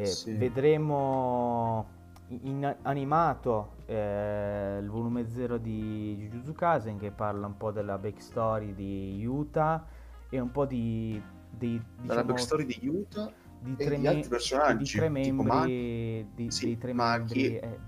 Sì. 0.03 0.33
Vedremo 0.37 2.01
in 2.29 2.75
animato 2.83 3.75
eh, 3.85 4.79
il 4.81 4.89
volume 4.89 5.29
0 5.29 5.57
di 5.57 6.15
Jujutsu 6.17 6.53
Kaisen 6.53 6.97
che 6.97 7.11
parla 7.11 7.47
un 7.47 7.57
po' 7.57 7.71
della 7.71 7.97
backstory 7.97 8.73
di 8.73 9.17
Yuta 9.17 9.85
e 10.29 10.39
un 10.39 10.51
po' 10.51 10.65
di... 10.65 11.21
di 11.49 11.71
diciamo, 11.71 12.07
della 12.07 12.23
backstory 12.23 12.65
di 12.65 12.79
Yuta 12.81 13.31
di 13.59 13.75
tre, 13.75 13.97
me- 13.97 14.07
altri 14.07 14.29
personaggi 14.29 14.83
di 14.83 14.89
tre 14.89 15.09
membri 15.09 15.47
Ma- 15.47 15.65
di, 15.65 16.47
sì, 16.49 16.65
dei 16.65 16.77
tre 16.77 16.93
membri 16.93 17.57
eh, 17.57 17.79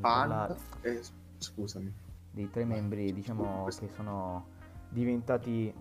Pan, 0.00 0.54
eh, 0.82 1.00
scusami 1.38 1.92
dei 2.30 2.50
tre 2.50 2.64
membri 2.64 3.12
diciamo 3.12 3.66
che 3.78 3.88
sono 3.88 4.46
diventati 4.88 5.72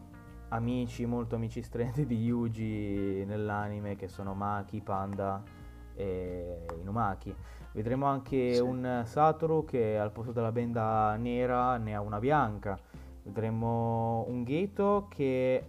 amici 0.50 1.06
molto 1.06 1.36
amici 1.36 1.62
stretti 1.62 2.06
di 2.06 2.24
Yuji 2.24 3.26
nell'anime 3.26 3.96
che 3.96 4.08
sono 4.08 4.34
Maki, 4.34 4.82
Panda 4.82 5.44
e 5.96 6.66
Inumaki 6.80 7.36
Vedremo 7.76 8.06
anche 8.06 8.54
sì. 8.54 8.62
un 8.62 9.02
Satoru 9.04 9.66
che 9.66 9.98
al 9.98 10.14
posto 10.14 10.32
della 10.32 10.54
benda 10.54 11.14
nera 11.18 11.76
ne 11.76 11.94
ha 11.94 12.00
una 12.00 12.20
bianca. 12.20 12.80
Vedremo 13.24 14.24
un 14.30 14.46
Geto 14.46 15.08
che 15.10 15.68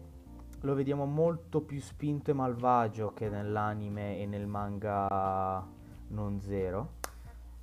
lo 0.61 0.75
vediamo 0.75 1.05
molto 1.05 1.63
più 1.63 1.81
spinto 1.81 2.31
e 2.31 2.35
malvagio 2.35 3.13
che 3.13 3.29
nell'anime 3.29 4.21
e 4.21 4.27
nel 4.27 4.47
manga 4.47 5.67
non 6.11 6.41
zero. 6.41 6.93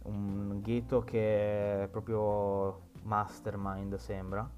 Un 0.04 0.43
Geto 0.64 1.04
che 1.04 1.84
è 1.84 1.88
proprio 1.90 2.90
mastermind 3.04 3.96
sembra. 3.98 4.50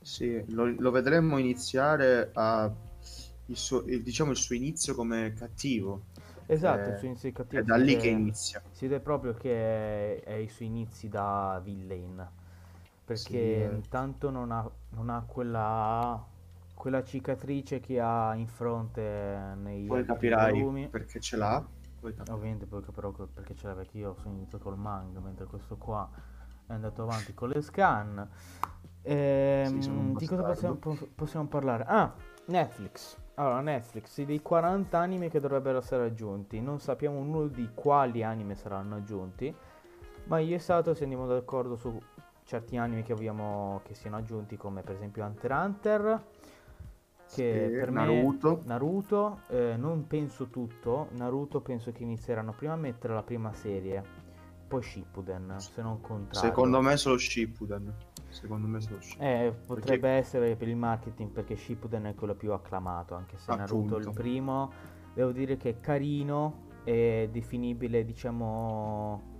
Sì, 0.00 0.44
lo, 0.52 0.66
lo 0.78 0.90
vedremo 0.90 1.38
iniziare 1.38 2.30
a 2.34 2.70
il 3.46 3.56
suo, 3.56 3.82
il, 3.86 4.02
diciamo 4.02 4.30
il 4.30 4.36
suo 4.36 4.54
inizio 4.54 4.94
come 4.94 5.32
cattivo 5.32 6.02
Esatto, 6.46 6.90
il 6.90 6.96
suo 6.98 7.06
inizio 7.06 7.32
cattivo. 7.32 7.62
È 7.62 7.64
da 7.64 7.76
lì 7.76 7.96
che 7.96 8.08
inizia. 8.08 8.62
Si 8.70 8.86
vede 8.86 9.00
proprio 9.00 9.32
che 9.32 10.20
è, 10.20 10.22
è 10.22 10.34
i 10.34 10.48
suoi 10.48 10.68
inizi 10.68 11.08
da 11.08 11.60
villain. 11.62 12.28
Perché 13.04 13.68
sì. 13.68 13.74
intanto 13.74 14.30
non 14.30 14.52
ha, 14.52 14.70
non 14.90 15.08
ha 15.08 15.22
quella, 15.26 16.24
quella, 16.74 17.02
cicatrice 17.04 17.80
che 17.80 18.00
ha 18.00 18.34
in 18.34 18.46
fronte 18.46 19.54
nei 19.56 19.86
Poi 19.86 20.04
capirai 20.04 20.52
volumi. 20.52 20.88
perché 20.88 21.20
ce 21.20 21.36
l'ha. 21.36 21.64
Ovviamente 22.30 22.66
poi 22.66 22.82
capirò 22.82 23.12
perché 23.12 23.54
ce 23.54 23.72
perché 23.74 23.98
io 23.98 24.14
sono 24.14 24.34
iniziato 24.34 24.64
col 24.64 24.76
manga, 24.76 25.20
mentre 25.20 25.46
questo 25.46 25.76
qua 25.76 26.08
è 26.66 26.72
andato 26.72 27.02
avanti 27.02 27.32
con 27.32 27.48
le 27.48 27.62
scan. 27.62 28.28
Ehm, 29.02 29.80
sì, 29.80 30.16
di 30.16 30.26
cosa 30.26 30.42
possiamo, 30.42 30.78
possiamo 31.14 31.46
parlare? 31.46 31.84
Ah, 31.86 32.12
Netflix. 32.46 33.16
Allora, 33.34 33.60
Netflix, 33.60 34.22
dei 34.22 34.42
40 34.42 34.98
anime 34.98 35.30
che 35.30 35.40
dovrebbero 35.40 35.78
essere 35.78 36.04
aggiunti, 36.04 36.60
non 36.60 36.80
sappiamo 36.80 37.22
nulla 37.22 37.48
di 37.48 37.70
quali 37.74 38.22
anime 38.22 38.54
saranno 38.54 38.96
aggiunti, 38.96 39.54
ma 40.24 40.38
io 40.38 40.56
e 40.56 40.58
Sato 40.58 40.94
se 40.94 41.04
andiamo 41.04 41.26
d'accordo 41.26 41.76
su 41.76 41.98
certi 42.44 42.76
anime 42.76 43.02
che 43.02 43.14
vogliamo 43.14 43.80
che 43.84 43.94
siano 43.94 44.16
aggiunti, 44.16 44.56
come 44.56 44.82
per 44.82 44.96
esempio 44.96 45.24
Hunter 45.24 45.50
x 45.50 45.54
Hunter, 45.54 46.24
che 47.34 47.68
sì, 47.70 47.74
per 47.78 47.90
Naruto. 47.90 48.56
me 48.58 48.62
Naruto, 48.66 49.40
eh, 49.48 49.76
non 49.76 50.06
penso 50.06 50.48
tutto, 50.48 51.08
Naruto 51.12 51.60
penso 51.60 51.92
che 51.92 52.02
inizieranno 52.02 52.52
prima 52.52 52.74
a 52.74 52.76
mettere 52.76 53.14
la 53.14 53.22
prima 53.22 53.52
serie, 53.52 54.02
poi 54.68 54.82
Shippuden, 54.82 55.54
se 55.58 55.82
non 55.82 56.00
contrario. 56.00 56.48
Secondo 56.48 56.80
me 56.80 56.96
solo 56.96 57.18
Shippuden. 57.18 57.94
Secondo 58.28 58.66
me 58.66 58.80
sono 58.80 58.98
Eh, 59.18 59.52
potrebbe 59.66 60.00
perché... 60.00 60.16
essere 60.16 60.56
per 60.56 60.68
il 60.68 60.76
marketing 60.76 61.30
perché 61.30 61.56
Shippuden 61.56 62.04
è 62.04 62.14
quello 62.14 62.34
più 62.34 62.52
acclamato, 62.52 63.14
anche 63.14 63.36
se 63.36 63.50
Appunto. 63.50 63.96
Naruto 63.96 64.08
il 64.08 64.14
primo. 64.14 64.72
Devo 65.14 65.32
dire 65.32 65.58
che 65.58 65.70
è 65.70 65.80
carino, 65.80 66.68
è 66.84 67.28
definibile, 67.30 68.04
diciamo... 68.04 69.30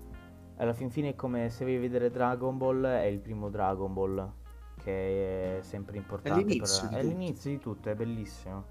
Alla 0.57 0.75
fin 0.75 0.91
fine 0.91 1.09
è 1.11 1.15
come 1.15 1.49
se 1.49 1.65
vuoi 1.65 1.79
vedere 1.79 2.11
Dragon 2.11 2.59
Ball, 2.59 2.85
è 2.85 3.05
il 3.05 3.19
primo 3.19 3.49
Dragon 3.49 3.93
Ball, 3.93 4.31
che 4.83 5.59
è 5.59 5.63
sempre 5.63 5.97
importante. 5.97 6.41
È 6.41 6.45
l'inizio, 6.45 6.89
per... 6.89 6.99
è 6.99 7.03
l'inizio 7.03 7.51
di 7.51 7.59
tutto, 7.59 7.91
è 7.91 7.95
bellissimo. 7.95 8.65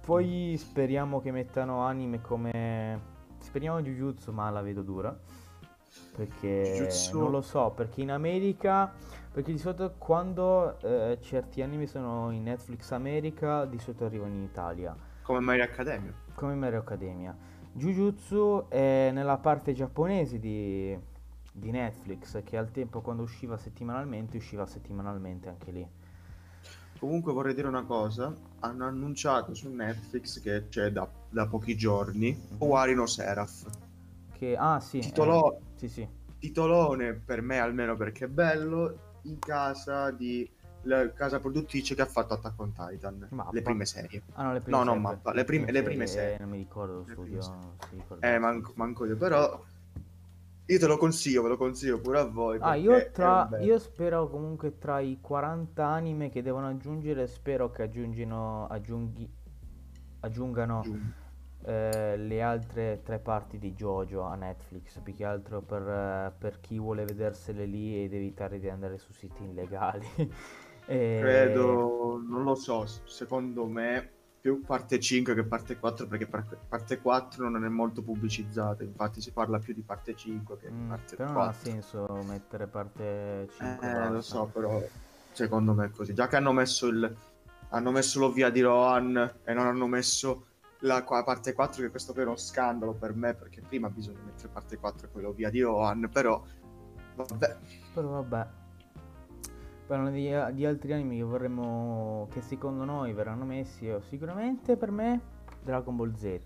Poi 0.00 0.56
speriamo 0.58 1.20
che 1.20 1.30
mettano 1.30 1.80
anime 1.80 2.20
come... 2.20 3.18
Speriamo 3.38 3.80
Jujutsu, 3.80 4.32
ma 4.32 4.50
la 4.50 4.60
vedo 4.60 4.82
dura 4.82 5.18
perché 6.14 6.74
Jujutsu... 6.76 7.18
non 7.18 7.30
lo 7.30 7.40
so, 7.40 7.72
perché 7.74 8.02
in 8.02 8.10
America, 8.10 8.92
perché 9.32 9.52
di 9.52 9.58
solito 9.58 9.94
quando 9.98 10.78
eh, 10.80 11.18
certi 11.20 11.62
anime 11.62 11.86
sono 11.86 12.30
in 12.30 12.42
Netflix 12.42 12.90
America, 12.92 13.64
di 13.64 13.78
solito 13.78 14.04
arrivano 14.04 14.34
in 14.34 14.42
Italia. 14.42 14.94
Come 15.22 15.40
Mario 15.40 15.64
Academia. 15.64 16.12
Come 16.34 16.54
Mario 16.54 16.78
Academia. 16.80 17.36
Jujutsu 17.72 18.66
è 18.68 19.10
nella 19.12 19.38
parte 19.38 19.72
giapponese 19.72 20.38
di, 20.38 20.98
di 21.52 21.70
Netflix, 21.70 22.42
che 22.44 22.56
al 22.56 22.70
tempo 22.70 23.00
quando 23.00 23.22
usciva 23.22 23.56
settimanalmente, 23.56 24.36
usciva 24.36 24.66
settimanalmente 24.66 25.48
anche 25.48 25.70
lì. 25.70 25.88
Comunque 26.98 27.32
vorrei 27.32 27.54
dire 27.54 27.66
una 27.66 27.84
cosa, 27.84 28.34
hanno 28.60 28.86
annunciato 28.86 29.54
su 29.54 29.70
Netflix 29.70 30.40
che 30.40 30.68
c'è 30.68 30.90
da, 30.92 31.08
da 31.30 31.46
pochi 31.46 31.76
giorni 31.76 32.32
mm-hmm. 32.32 32.60
Warino 32.60 33.06
Seraph. 33.06 33.70
Che, 34.32 34.56
ah 34.56 34.80
sì, 34.80 35.00
Titolo... 35.00 35.56
eh, 35.56 35.60
sì, 35.76 35.88
sì. 35.88 36.08
titolone 36.38 37.14
per 37.14 37.40
me 37.40 37.58
almeno 37.58 37.96
perché 37.96 38.26
è 38.26 38.28
bello, 38.28 39.08
in 39.22 39.38
casa 39.38 40.10
di 40.10 40.48
la 40.84 41.12
casa 41.12 41.40
produttrice 41.40 41.94
che 41.94 42.02
ha 42.02 42.06
fatto 42.06 42.34
Attack 42.34 42.58
on 42.60 42.72
Titan, 42.72 43.28
mappa. 43.30 43.50
le 43.52 43.62
prime 43.62 43.84
serie. 43.84 44.22
Ah 44.32 44.44
no, 44.44 44.52
le 44.54 44.60
prime 44.60 44.78
no, 44.78 44.84
serie. 44.84 45.00
no, 45.00 45.08
mappa, 45.08 45.32
le 45.32 45.44
prime, 45.44 45.70
le 45.70 45.82
prime 45.82 46.06
serie. 46.06 46.36
Eh, 46.36 46.38
non 46.40 46.50
mi 46.50 46.58
ricordo 46.58 46.94
lo 46.94 47.06
studio. 47.08 47.40
Eh, 48.20 48.38
manco, 48.38 48.72
manco, 48.76 49.04
io, 49.04 49.16
però 49.16 49.62
io 50.72 50.78
te 50.78 50.86
lo 50.86 50.96
consiglio, 50.96 51.42
ve 51.42 51.48
lo 51.48 51.56
consiglio 51.56 52.00
pure 52.00 52.18
a 52.18 52.24
voi. 52.24 52.58
Ah, 52.60 52.74
io, 52.74 53.10
tra, 53.10 53.48
io 53.60 53.78
spero 53.78 54.28
comunque 54.28 54.78
tra 54.78 55.00
i 55.00 55.18
40 55.20 55.84
anime 55.84 56.28
che 56.28 56.42
devono 56.42 56.68
aggiungere, 56.68 57.26
spero 57.26 57.70
che 57.70 57.82
aggiungino, 57.82 58.66
aggiunghi, 58.68 59.28
aggiungano... 60.20 60.78
Aggiung 60.80 61.12
eh, 61.62 62.16
le 62.16 62.42
altre 62.42 63.02
tre 63.02 63.18
parti 63.18 63.58
di 63.58 63.74
JoJo 63.74 64.22
a 64.22 64.34
Netflix, 64.34 64.98
più 65.00 65.14
che 65.14 65.24
altro 65.24 65.60
per, 65.60 65.82
eh, 65.82 66.32
per 66.38 66.60
chi 66.60 66.78
vuole 66.78 67.04
vedersele 67.04 67.66
lì 67.66 68.02
ed 68.02 68.14
evitare 68.14 68.58
di 68.58 68.68
andare 68.68 68.98
su 68.98 69.12
siti 69.12 69.44
illegali. 69.44 70.06
e... 70.86 71.18
Credo, 71.20 72.20
non 72.26 72.44
lo 72.44 72.54
so, 72.54 72.86
secondo 73.04 73.66
me 73.66 74.18
più 74.40 74.62
parte 74.62 74.98
5 74.98 75.34
che 75.34 75.44
parte 75.44 75.78
4 75.78 76.06
perché 76.06 76.26
parte 76.26 77.00
4 77.00 77.48
non 77.48 77.64
è 77.64 77.68
molto 77.68 78.02
pubblicizzata 78.02 78.82
infatti 78.82 79.20
si 79.20 79.32
parla 79.32 79.58
più 79.58 79.74
di 79.74 79.82
parte 79.82 80.16
5 80.16 80.56
che 80.56 80.70
mm, 80.70 80.88
parte 80.88 81.16
però 81.16 81.32
4 81.32 81.40
non 81.40 81.48
ha 81.48 81.52
senso 81.52 82.24
mettere 82.26 82.66
parte 82.66 83.48
5 83.56 83.86
eh, 83.86 84.08
lo 84.08 84.20
so 84.22 84.46
però 84.46 84.82
secondo 85.32 85.74
me 85.74 85.86
è 85.86 85.90
così. 85.90 86.14
Già 86.14 86.28
che 86.28 86.36
hanno 86.36 86.52
messo 86.52 86.86
il 86.86 87.16
hanno 87.72 87.90
messo 87.92 88.18
l'ovvia 88.18 88.50
di 88.50 88.60
Rohan 88.62 89.34
e 89.44 89.52
non 89.52 89.66
hanno 89.66 89.86
messo 89.86 90.46
la 90.80 91.04
parte 91.04 91.52
4 91.52 91.82
che 91.82 91.90
questo 91.90 92.12
è 92.14 92.22
uno 92.22 92.36
scandalo 92.36 92.94
per 92.94 93.14
me 93.14 93.34
perché 93.34 93.60
prima 93.60 93.88
bisogna 93.88 94.22
mettere 94.24 94.48
parte 94.48 94.76
4 94.76 95.06
e 95.06 95.10
poi 95.10 95.22
l'ovvia 95.22 95.50
di 95.50 95.60
Rohan 95.60 96.08
però 96.12 96.42
vabbè. 97.14 97.56
Però 97.94 98.08
vabbè 98.08 98.59
parlano 99.90 100.12
di, 100.12 100.32
di, 100.54 100.64
altri 100.64 100.92
anime 100.92 101.16
che 101.16 101.24
vorremmo 101.24 102.28
che 102.30 102.40
secondo 102.42 102.84
noi 102.84 103.12
verranno 103.12 103.44
messi 103.44 103.92
sicuramente 104.02 104.76
per 104.76 104.92
me 104.92 105.20
Dragon 105.64 105.96
Ball 105.96 106.14
Z. 106.14 106.40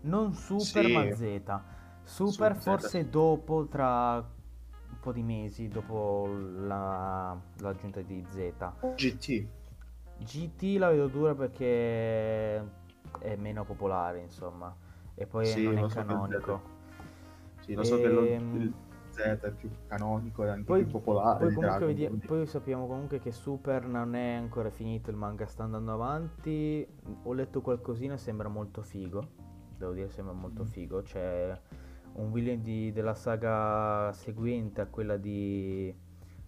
Non 0.00 0.34
Super 0.34 0.84
sì. 0.84 0.92
ma 0.92 1.14
Z. 1.14 1.60
Super 2.02 2.56
Su, 2.56 2.62
forse 2.62 3.04
Z. 3.04 3.08
dopo 3.08 3.66
tra 3.66 4.16
un 4.16 4.98
po' 5.00 5.12
di 5.12 5.22
mesi 5.22 5.68
dopo 5.68 6.28
la, 6.28 7.40
l'aggiunta 7.58 8.00
di 8.00 8.24
Z. 8.28 8.52
GT 8.96 9.46
GT 10.18 10.78
la 10.78 10.90
vedo 10.90 11.06
dura 11.06 11.36
perché 11.36 12.56
è 13.20 13.36
meno 13.36 13.64
popolare 13.64 14.18
insomma. 14.18 14.74
E 15.14 15.24
poi 15.26 15.46
sì, 15.46 15.62
non 15.62 15.78
è 15.78 15.86
canonico. 15.86 16.62
Sì, 17.60 17.74
lo 17.74 17.84
so 17.84 17.96
e... 17.96 18.00
che 18.00 18.08
lo, 18.08 18.24
Z 19.16 19.44
è 19.44 19.50
più 19.50 19.70
canonico 19.86 20.44
e 20.44 20.48
anche 20.48 20.64
poi, 20.64 20.82
più 20.82 20.92
popolare. 20.92 21.52
Poi, 21.52 21.94
vedi- 21.94 22.08
poi, 22.26 22.46
sappiamo 22.46 22.86
comunque 22.86 23.18
che 23.18 23.32
Super 23.32 23.86
non 23.86 24.14
è 24.14 24.34
ancora 24.34 24.70
finito, 24.70 25.10
il 25.10 25.16
manga 25.16 25.46
sta 25.46 25.64
andando 25.64 25.92
avanti. 25.92 26.86
Ho 27.22 27.32
letto 27.32 27.62
qualcosina 27.62 28.16
sembra 28.16 28.48
molto 28.48 28.82
figo. 28.82 29.44
Devo 29.78 29.92
dire, 29.92 30.10
sembra 30.10 30.34
molto 30.34 30.62
mm. 30.62 30.66
figo. 30.66 31.02
C'è 31.02 31.58
un 32.14 32.30
villain 32.30 32.62
di, 32.62 32.92
della 32.92 33.14
saga 33.14 34.12
seguente 34.12 34.82
a 34.82 34.86
quella 34.86 35.16
di, 35.16 35.94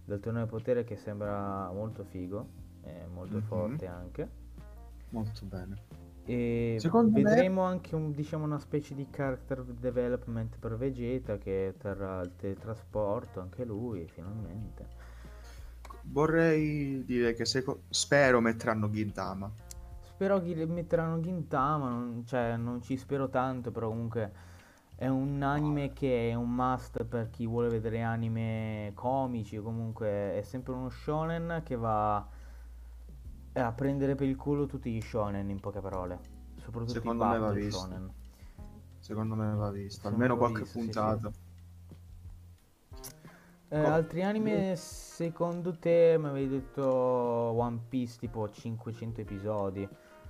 del 0.05 0.19
torneo 0.19 0.43
di 0.43 0.49
potere 0.49 0.83
che 0.83 0.95
sembra 0.95 1.71
molto 1.71 2.03
figo. 2.03 2.47
È 2.81 3.05
molto 3.11 3.37
mm-hmm. 3.37 3.45
forte 3.45 3.87
anche. 3.87 4.29
Molto 5.09 5.45
bene. 5.45 5.98
E 6.29 6.75
Secondo 6.77 7.19
vedremo 7.19 7.63
me... 7.63 7.69
anche 7.69 7.95
un, 7.95 8.11
diciamo, 8.11 8.45
una 8.45 8.59
specie 8.59 8.93
di 8.93 9.07
character 9.09 9.63
development 9.63 10.59
per 10.59 10.77
Vegeta 10.77 11.39
che 11.39 11.73
terrà 11.75 12.21
il 12.21 12.35
teletrasporto, 12.35 13.39
anche 13.39 13.65
lui, 13.65 14.07
finalmente. 14.07 14.85
Vorrei 16.03 17.03
dire 17.03 17.33
che 17.33 17.45
seco- 17.45 17.81
spero 17.89 18.41
metteranno 18.41 18.91
Gintama. 18.91 19.51
Spero 20.03 20.39
che 20.39 20.67
metteranno 20.67 21.19
Gintama, 21.19 21.89
non, 21.89 22.23
cioè 22.27 22.57
non 22.57 22.79
ci 22.83 22.95
spero 22.95 23.27
tanto, 23.29 23.71
però 23.71 23.87
comunque 23.89 24.31
è 24.97 25.07
un 25.07 25.41
anime 25.41 25.93
che 25.93 26.29
è 26.29 26.35
un 26.35 26.53
must 26.53 27.05
per 27.05 27.31
chi 27.31 27.47
vuole 27.47 27.69
vedere 27.69 28.03
anime 28.03 28.91
comici, 28.93 29.57
comunque 29.57 30.37
è 30.37 30.41
sempre 30.43 30.73
uno 30.73 30.89
shonen 30.89 31.61
che 31.63 31.75
va 31.75 32.37
è 33.51 33.59
a 33.59 33.71
prendere 33.71 34.15
per 34.15 34.27
il 34.27 34.35
culo 34.35 34.65
tutti 34.65 34.91
gli 34.91 35.01
shonen 35.01 35.49
in 35.49 35.59
poche 35.59 35.79
parole. 35.79 36.19
Soprattutto 36.55 36.93
Secondo 36.93 37.25
me 37.25 37.39
va 37.39 37.51
visto. 37.51 37.79
Shonen. 37.79 38.13
Secondo 38.99 39.35
me 39.35 39.55
va 39.55 39.71
visto, 39.71 40.07
almeno 40.07 40.37
qualche 40.37 40.61
visto, 40.61 40.79
puntata. 40.79 41.31
Sì, 41.31 41.39
sì. 41.39 41.47
Eh, 43.71 43.77
altri 43.77 44.23
anime 44.23 44.75
secondo 44.75 45.77
te 45.77 46.17
mi 46.19 46.27
avevi 46.27 46.49
detto 46.49 46.83
One 46.83 47.79
Piece 47.87 48.17
tipo 48.17 48.49
500 48.49 49.21
episodi? 49.21 49.87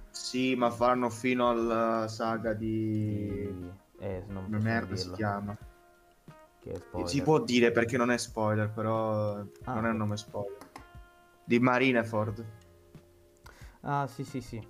Sì, 0.09 0.55
ma 0.55 0.69
faranno 0.69 1.09
fino 1.09 1.49
alla 1.49 2.07
saga 2.09 2.53
di... 2.53 3.49
di... 3.53 3.71
Eh, 3.99 4.23
non 4.27 4.45
merda 4.49 4.95
si 4.95 5.11
chiama. 5.11 5.57
Si 7.05 7.21
può 7.21 7.41
dire 7.41 7.71
perché 7.71 7.97
non 7.97 8.11
è 8.11 8.17
spoiler, 8.17 8.69
però 8.69 9.37
ah, 9.37 9.73
non 9.73 9.85
è 9.85 9.89
un 9.89 9.97
nome 9.97 10.17
spoiler. 10.17 10.57
Di 11.45 11.59
Marineford. 11.59 12.45
Ah, 13.81 14.07
sì, 14.07 14.23
sì, 14.23 14.41
sì. 14.41 14.61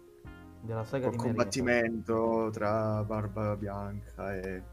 Della 0.61 0.83
saga 0.83 1.07
Col 1.07 1.15
di 1.15 1.23
combattimento 1.23 2.49
tra 2.51 3.03
Barba 3.03 3.55
Bianca 3.55 4.35
e... 4.35 4.63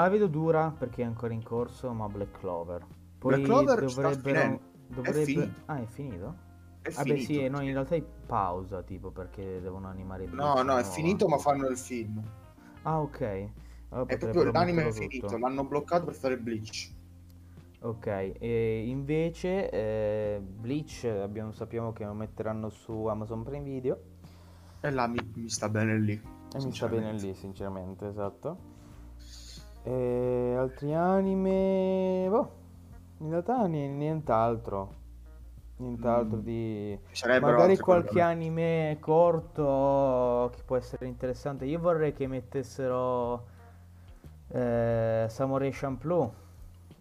la 0.02 0.10
vedo 0.10 0.28
dura 0.28 0.72
perché 0.78 1.02
è 1.02 1.06
ancora 1.06 1.34
in 1.34 1.42
corso, 1.44 1.92
ma 1.94 2.08
Black 2.08 2.40
Clover. 2.40 2.86
Poi 3.18 3.32
Black 3.34 3.44
Clover 3.44 3.86
dovrebbero... 3.86 4.60
dovrebbe... 4.88 5.22
È 5.22 5.24
finito. 5.24 5.62
Ah, 5.66 5.82
è 5.82 5.86
finito? 5.86 6.36
È 6.82 6.90
Vabbè, 6.92 7.10
finito, 7.16 7.24
sì, 7.26 7.48
no, 7.48 7.62
in 7.62 7.72
realtà 7.72 7.96
è 7.96 8.04
pausa, 8.04 8.84
tipo, 8.84 9.10
perché 9.10 9.60
devono 9.62 9.88
animare 9.88 10.26
No, 10.28 10.54
no, 10.56 10.64
nuova. 10.64 10.80
è 10.80 10.84
finito, 10.84 11.28
ma 11.28 11.38
fanno 11.38 11.68
il 11.68 11.78
film. 11.78 12.22
Ah, 12.84 13.02
ok. 13.02 13.50
Allora, 13.90 14.14
è 14.14 14.18
proprio 14.18 14.52
l'anime 14.52 14.88
è 14.88 14.92
finito, 14.92 15.28
tutto. 15.28 15.38
l'hanno 15.40 15.64
bloccato 15.64 16.06
per 16.06 16.14
fare 16.14 16.38
Bleach. 16.38 16.94
Ok, 17.80 18.08
e 18.40 18.84
invece 18.88 19.70
eh, 19.70 20.42
Bleach 20.42 21.06
abbiamo, 21.06 21.52
sappiamo 21.52 21.94
che 21.94 22.04
lo 22.04 22.14
metteranno 22.14 22.70
su 22.70 23.06
Amazon 23.06 23.44
Prime 23.44 23.64
Video. 23.64 24.00
E 24.82 24.92
là 24.92 25.08
mi, 25.08 25.20
mi 25.36 25.50
sta 25.50 25.70
bene 25.70 25.98
lì. 26.00 26.14
E 26.14 26.64
mi 26.64 26.72
sta 26.72 26.88
bene 26.88 27.14
lì, 27.14 27.34
sinceramente, 27.34 28.08
esatto. 28.08 28.74
E 29.88 30.56
altri 30.58 30.96
anime, 30.96 32.26
boh, 32.28 32.52
in 33.20 33.30
realtà 33.30 33.68
nient'altro. 33.68 35.04
Nient'altro 35.78 36.38
mm. 36.38 36.42
di... 36.42 37.00
Magari 37.40 37.78
qualche 37.78 38.20
anime 38.20 38.98
corto 39.00 40.50
che 40.56 40.64
può 40.66 40.76
essere 40.76 41.06
interessante. 41.06 41.66
Io 41.66 41.80
vorrei 41.80 42.14
che 42.14 42.26
mettessero 42.26 43.46
eh, 44.50 45.26
Samurai 45.30 45.70
Champloo. 45.72 46.44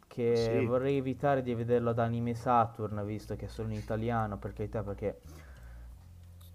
Che 0.07 0.37
sì. 0.37 0.65
vorrei 0.67 0.99
evitare 0.99 1.43
di 1.43 1.55
vederlo 1.55 1.91
ad 1.91 1.99
Anime 1.99 2.35
Saturn, 2.35 3.03
visto 3.05 3.35
che 3.35 3.47
è 3.47 3.49
solo 3.49 3.71
in 3.71 3.79
italiano, 3.79 4.37
per 4.37 4.53
carità, 4.53 4.83
perché 4.83 5.21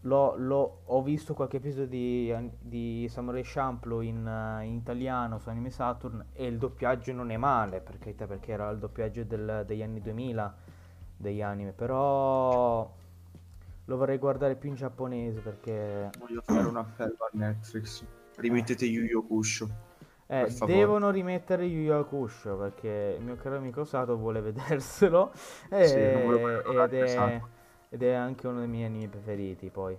L'ho, 0.03 0.35
l'ho, 0.37 0.81
ho 0.85 1.01
visto 1.03 1.33
qualche 1.33 1.57
episodio 1.57 1.87
di, 1.87 2.51
di 2.59 3.07
Samurai 3.09 3.41
Champloo 3.43 3.99
in, 4.01 4.25
uh, 4.25 4.63
in, 4.63 4.75
italiano 4.75 5.39
su 5.39 5.49
Anime 5.49 5.69
Saturn 5.69 6.25
e 6.31 6.45
il 6.45 6.57
doppiaggio 6.57 7.11
non 7.11 7.31
è 7.31 7.37
male, 7.37 7.81
perché, 7.81 8.13
perché 8.13 8.53
era 8.53 8.69
il 8.69 8.79
doppiaggio 8.79 9.23
del, 9.23 9.63
degli 9.65 9.81
anni 9.81 10.01
2000 10.01 10.55
degli 11.17 11.41
anime, 11.41 11.73
però 11.73 12.89
lo 13.83 13.97
vorrei 13.97 14.17
guardare 14.17 14.55
più 14.55 14.69
in 14.69 14.75
giapponese 14.75 15.41
perché... 15.41 16.11
Voglio 16.17 16.41
fare 16.41 16.65
un 16.65 16.77
appello 16.77 17.17
a 17.19 17.29
Netflix, 17.33 18.05
rimettete 18.37 18.85
Yu 18.85 19.03
Yu 19.03 19.27
Kusho. 19.27 19.87
Eh, 20.31 20.47
devono 20.67 21.09
rimettere 21.09 21.65
Yu 21.65 21.81
Yu 21.81 21.93
Hakusho 21.93 22.55
perché 22.55 23.15
il 23.17 23.25
mio 23.25 23.35
caro 23.35 23.57
amico 23.57 23.83
Sato 23.83 24.15
vuole 24.15 24.39
vederselo. 24.41 25.31
E, 25.69 25.87
sì, 25.87 25.95
ed 25.95 26.93
è... 26.93 27.41
Ed 27.91 28.03
è 28.03 28.13
anche 28.13 28.45
uno 28.45 28.59
dei 28.59 28.67
miei 28.67 28.85
anime 28.85 29.07
preferiti 29.07 29.71
poi. 29.71 29.97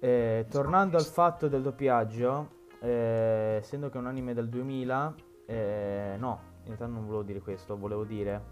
Eh, 0.00 0.46
tornando 0.48 0.96
al 0.96 1.04
fatto 1.04 1.46
del 1.46 1.60
doppiaggio, 1.60 2.48
eh, 2.80 3.58
essendo 3.60 3.90
che 3.90 3.98
è 3.98 4.00
un 4.00 4.06
anime 4.06 4.32
del 4.32 4.48
2000, 4.48 5.14
eh, 5.44 6.16
no, 6.18 6.40
in 6.60 6.66
realtà 6.68 6.86
non 6.86 7.04
volevo 7.04 7.22
dire 7.22 7.40
questo, 7.40 7.76
volevo 7.76 8.04
dire 8.04 8.42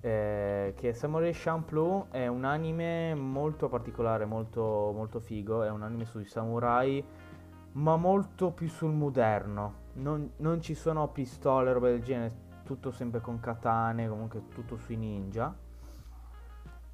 eh, 0.00 0.72
che 0.74 0.94
Samurai 0.94 1.32
Champloo 1.34 2.06
è 2.10 2.26
un 2.26 2.44
anime 2.44 3.14
molto 3.14 3.68
particolare, 3.68 4.24
molto, 4.24 4.90
molto 4.94 5.20
figo, 5.20 5.62
è 5.62 5.68
un 5.68 5.82
anime 5.82 6.06
sui 6.06 6.24
samurai, 6.24 7.04
ma 7.72 7.96
molto 7.96 8.50
più 8.50 8.68
sul 8.68 8.92
moderno. 8.92 9.88
Non, 9.92 10.32
non 10.38 10.62
ci 10.62 10.74
sono 10.74 11.06
pistole, 11.08 11.70
roba 11.70 11.88
del 11.88 12.02
genere, 12.02 12.34
tutto 12.64 12.90
sempre 12.90 13.20
con 13.20 13.40
katane, 13.40 14.08
comunque 14.08 14.48
tutto 14.48 14.78
sui 14.78 14.96
ninja 14.96 15.54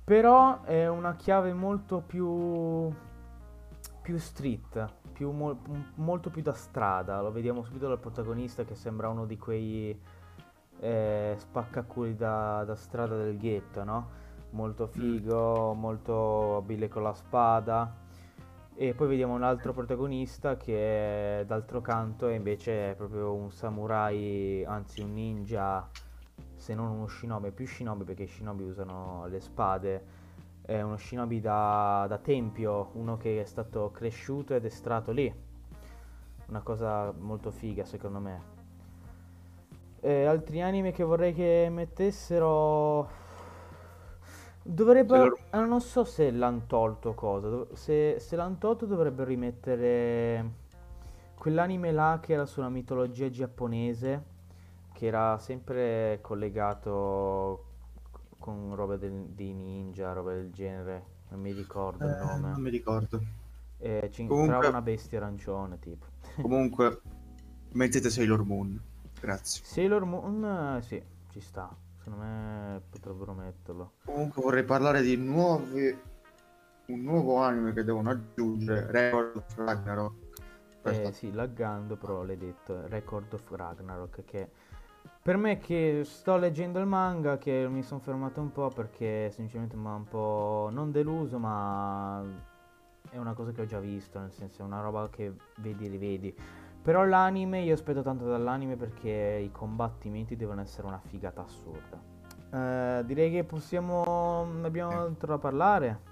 però 0.07 0.63
è 0.63 0.87
una 0.87 1.17
chiave 1.17 1.53
molto 1.53 2.01
più, 2.01 2.89
più 4.03 4.19
street, 4.19 4.89
più, 5.13 5.33
mo, 5.33 5.59
molto 5.97 6.31
più 6.31 6.43
da 6.43 6.53
strada. 6.53 7.21
Lo 7.21 7.33
vediamo 7.33 7.65
subito 7.65 7.89
dal 7.89 7.99
protagonista 7.99 8.63
che 8.63 8.77
sembra 8.77 9.09
uno 9.09 9.27
di 9.27 9.37
quei 9.37 10.01
eh, 10.79 11.35
spaccaculi 11.37 12.15
da, 12.15 12.63
da 12.65 12.77
strada 12.77 13.17
del 13.17 13.37
ghetto, 13.37 13.83
no? 13.83 14.09
molto 14.51 14.87
figo, 14.87 15.75
molto 15.75 16.59
abile 16.59 16.87
con 16.87 17.03
la 17.03 17.13
spada. 17.13 17.93
E 18.77 18.95
poi 18.95 19.09
vediamo 19.09 19.35
un 19.35 19.43
altro 19.43 19.73
protagonista 19.73 20.57
che 20.57 21.43
d'altro 21.49 21.81
canto 21.81 22.29
è 22.29 22.35
invece 22.35 22.95
proprio 22.97 23.35
un 23.35 23.51
samurai, 23.51 24.65
anzi 24.65 25.01
un 25.01 25.15
ninja, 25.15 25.85
se 26.67 26.75
non 26.75 26.91
uno 26.91 27.07
shinobi, 27.07 27.53
più 27.53 27.65
shinobi 27.65 28.03
perché 28.03 28.25
i 28.25 28.27
shinobi 28.27 28.65
usano 28.65 29.27
le 29.29 29.39
spade. 29.39 30.05
È 30.63 30.83
uno 30.83 30.97
shinobi 30.97 31.41
da, 31.41 32.07
da 32.09 32.19
tempio, 32.19 32.91
uno 32.95 33.17
che 33.17 33.41
è 33.41 33.45
stato 33.45 33.93
cresciuto 33.93 34.53
ed 34.53 34.65
estrato 34.65 35.13
lì. 35.13 35.33
Una 36.49 36.63
cosa 36.63 37.15
molto 37.17 37.53
figa 37.53 37.85
secondo 37.85 38.19
me. 38.19 38.55
E 40.01 40.25
altri 40.25 40.61
anime 40.61 40.91
che 40.91 41.05
vorrei 41.05 41.33
che 41.33 41.69
mettessero 41.71 43.09
Dovrebbero... 44.65 45.39
Eh, 45.53 45.59
non 45.59 45.81
so 45.81 46.03
se 46.03 46.33
l'hanno 46.33 46.65
tolto 46.67 47.15
cosa. 47.15 47.65
Se, 47.75 48.19
se 48.19 48.35
l'hanno 48.35 48.57
tolto 48.59 48.87
dovrebbero 48.87 49.29
rimettere 49.29 50.51
quell'anime 51.39 51.93
là 51.93 52.19
che 52.21 52.33
era 52.33 52.45
sulla 52.45 52.69
mitologia 52.69 53.31
giapponese, 53.31 54.35
che 54.97 55.07
era 55.07 55.37
sempre 55.39 56.21
collegato 56.23 57.65
con 58.39 58.75
robe 58.75 58.97
del- 58.97 59.27
di 59.29 59.53
ninja, 59.53 60.13
robe 60.15 60.35
del 60.37 60.51
genere. 60.53 61.05
Non 61.29 61.41
mi 61.41 61.53
ricordo 61.53 62.05
il 62.07 62.13
Eh, 62.13 62.25
non 62.25 62.41
nome. 62.41 62.59
mi 62.61 62.71
ricordo. 62.71 63.21
Eh, 63.79 64.09
ci 64.11 64.27
Comunque- 64.27 64.55
entrava 64.55 64.69
una 64.69 64.81
bestia 64.83 65.19
arancione, 65.19 65.79
tipo. 65.81 66.07
Comunque, 66.41 67.01
mettete 67.73 68.09
Sailor 68.09 68.43
Moon. 68.45 68.81
Grazie. 69.21 69.63
Sailor 69.67 70.05
Moon, 70.07 70.77
eh, 70.79 70.83
sì, 70.83 71.03
ci 71.29 71.41
sta. 71.41 71.77
Secondo 71.99 72.25
me 72.25 72.81
potrebbero 72.89 73.35
metterlo. 73.35 73.93
Comunque 74.07 74.41
vorrei 74.43 74.65
parlare 74.65 75.03
di 75.03 75.17
nuovi... 75.17 76.15
Un 76.87 77.01
nuovo 77.03 77.39
anime 77.43 77.73
che 77.73 77.83
devono 77.85 78.11
aggiungere, 78.11 78.91
Record 78.91 79.37
of 79.37 79.57
Ragnarok. 79.57 80.15
Eh 80.85 81.11
sì, 81.13 81.33
laggando 81.33 81.97
però 81.97 82.23
l'hai 82.23 82.37
detto, 82.39 82.87
Record 82.87 83.33
of 83.33 83.51
Ragnarok 83.51 84.25
che 84.25 84.51
per 85.27 85.39
me 85.39 85.59
che 85.59 86.03
sto 86.05 86.37
leggendo 86.37 86.79
il 86.79 86.87
manga 86.87 87.37
che 87.37 87.67
mi 87.69 87.83
sono 87.83 87.99
fermato 87.99 88.41
un 88.41 88.53
po' 88.53 88.69
perché 88.69 89.29
sinceramente 89.33 89.75
mi 89.75 89.89
ha 89.89 89.95
un 89.95 90.05
po' 90.05 90.69
non 90.71 90.93
deluso 90.93 91.37
ma 91.41 92.23
è 93.11 93.19
una 93.19 93.33
cosa 93.33 93.51
che 93.51 93.63
ho 93.63 93.65
già 93.65 93.81
visto, 93.81 94.21
nel 94.21 94.31
senso 94.31 94.63
è 94.63 94.65
una 94.65 94.81
roba 94.81 95.11
che 95.11 95.35
vedi 95.57 95.87
e 95.87 95.89
rivedi. 95.89 96.37
Però 96.81 97.05
l'anime, 97.05 97.59
io 97.63 97.75
aspetto 97.75 98.03
tanto 98.03 98.25
dall'anime 98.25 98.77
perché 98.77 99.41
i 99.43 99.51
combattimenti 99.51 100.37
devono 100.37 100.61
essere 100.61 100.87
una 100.87 101.01
figata 101.05 101.43
assurda. 101.43 102.01
Eh, 102.53 103.05
direi 103.05 103.33
che 103.33 103.43
possiamo... 103.43 104.47
abbiamo 104.63 104.93
altro 104.93 105.33
da 105.33 105.39
parlare. 105.39 106.03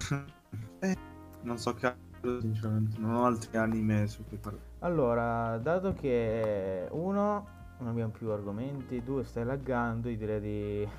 Non 1.43 1.57
so 1.57 1.73
che 1.73 1.85
altro, 1.85 2.41
sinceramente, 2.41 2.97
non 2.99 3.13
ho 3.13 3.25
altri 3.25 3.55
anime 3.55 4.07
su 4.07 4.25
cui 4.27 4.35
parlare. 4.35 4.65
Allora, 4.79 5.57
dato 5.57 5.93
che 5.93 6.89
uno, 6.91 7.55
non 7.79 7.89
abbiamo 7.89 8.11
più 8.11 8.29
argomenti, 8.29 9.03
due, 9.03 9.23
stai 9.23 9.43
laggando, 9.43 10.09
io 10.09 10.17
direi 10.17 10.39
di 10.39 10.89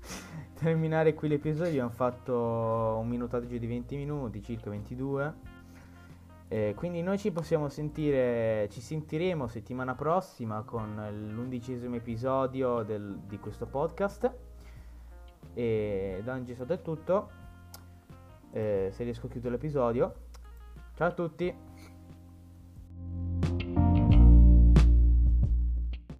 terminare 0.58 1.14
qui 1.14 1.28
l'episodio. 1.28 1.68
Abbiamo 1.68 1.90
fatto 1.90 2.98
un 3.00 3.08
minutaggio 3.08 3.56
di 3.56 3.66
20 3.66 3.96
minuti, 3.96 4.42
circa 4.42 4.70
22. 4.70 5.52
Eh, 6.48 6.74
quindi 6.76 7.02
noi 7.02 7.18
ci 7.18 7.32
possiamo 7.32 7.68
sentire, 7.68 8.68
ci 8.70 8.80
sentiremo 8.80 9.48
settimana 9.48 9.94
prossima 9.94 10.62
con 10.62 10.94
l'undicesimo 11.32 11.96
episodio 11.96 12.82
del- 12.82 13.18
di 13.26 13.38
questo 13.38 13.66
podcast. 13.66 14.30
E 15.54 16.20
da 16.24 16.34
oggi 16.34 16.52
è 16.52 16.82
tutto. 16.82 17.30
Eh, 18.52 18.90
se 18.92 19.04
riesco 19.04 19.26
a 19.26 19.28
chiudere 19.30 19.54
l'episodio. 19.54 20.14
Ciao 20.94 21.08
a 21.08 21.12
tutti! 21.12 21.73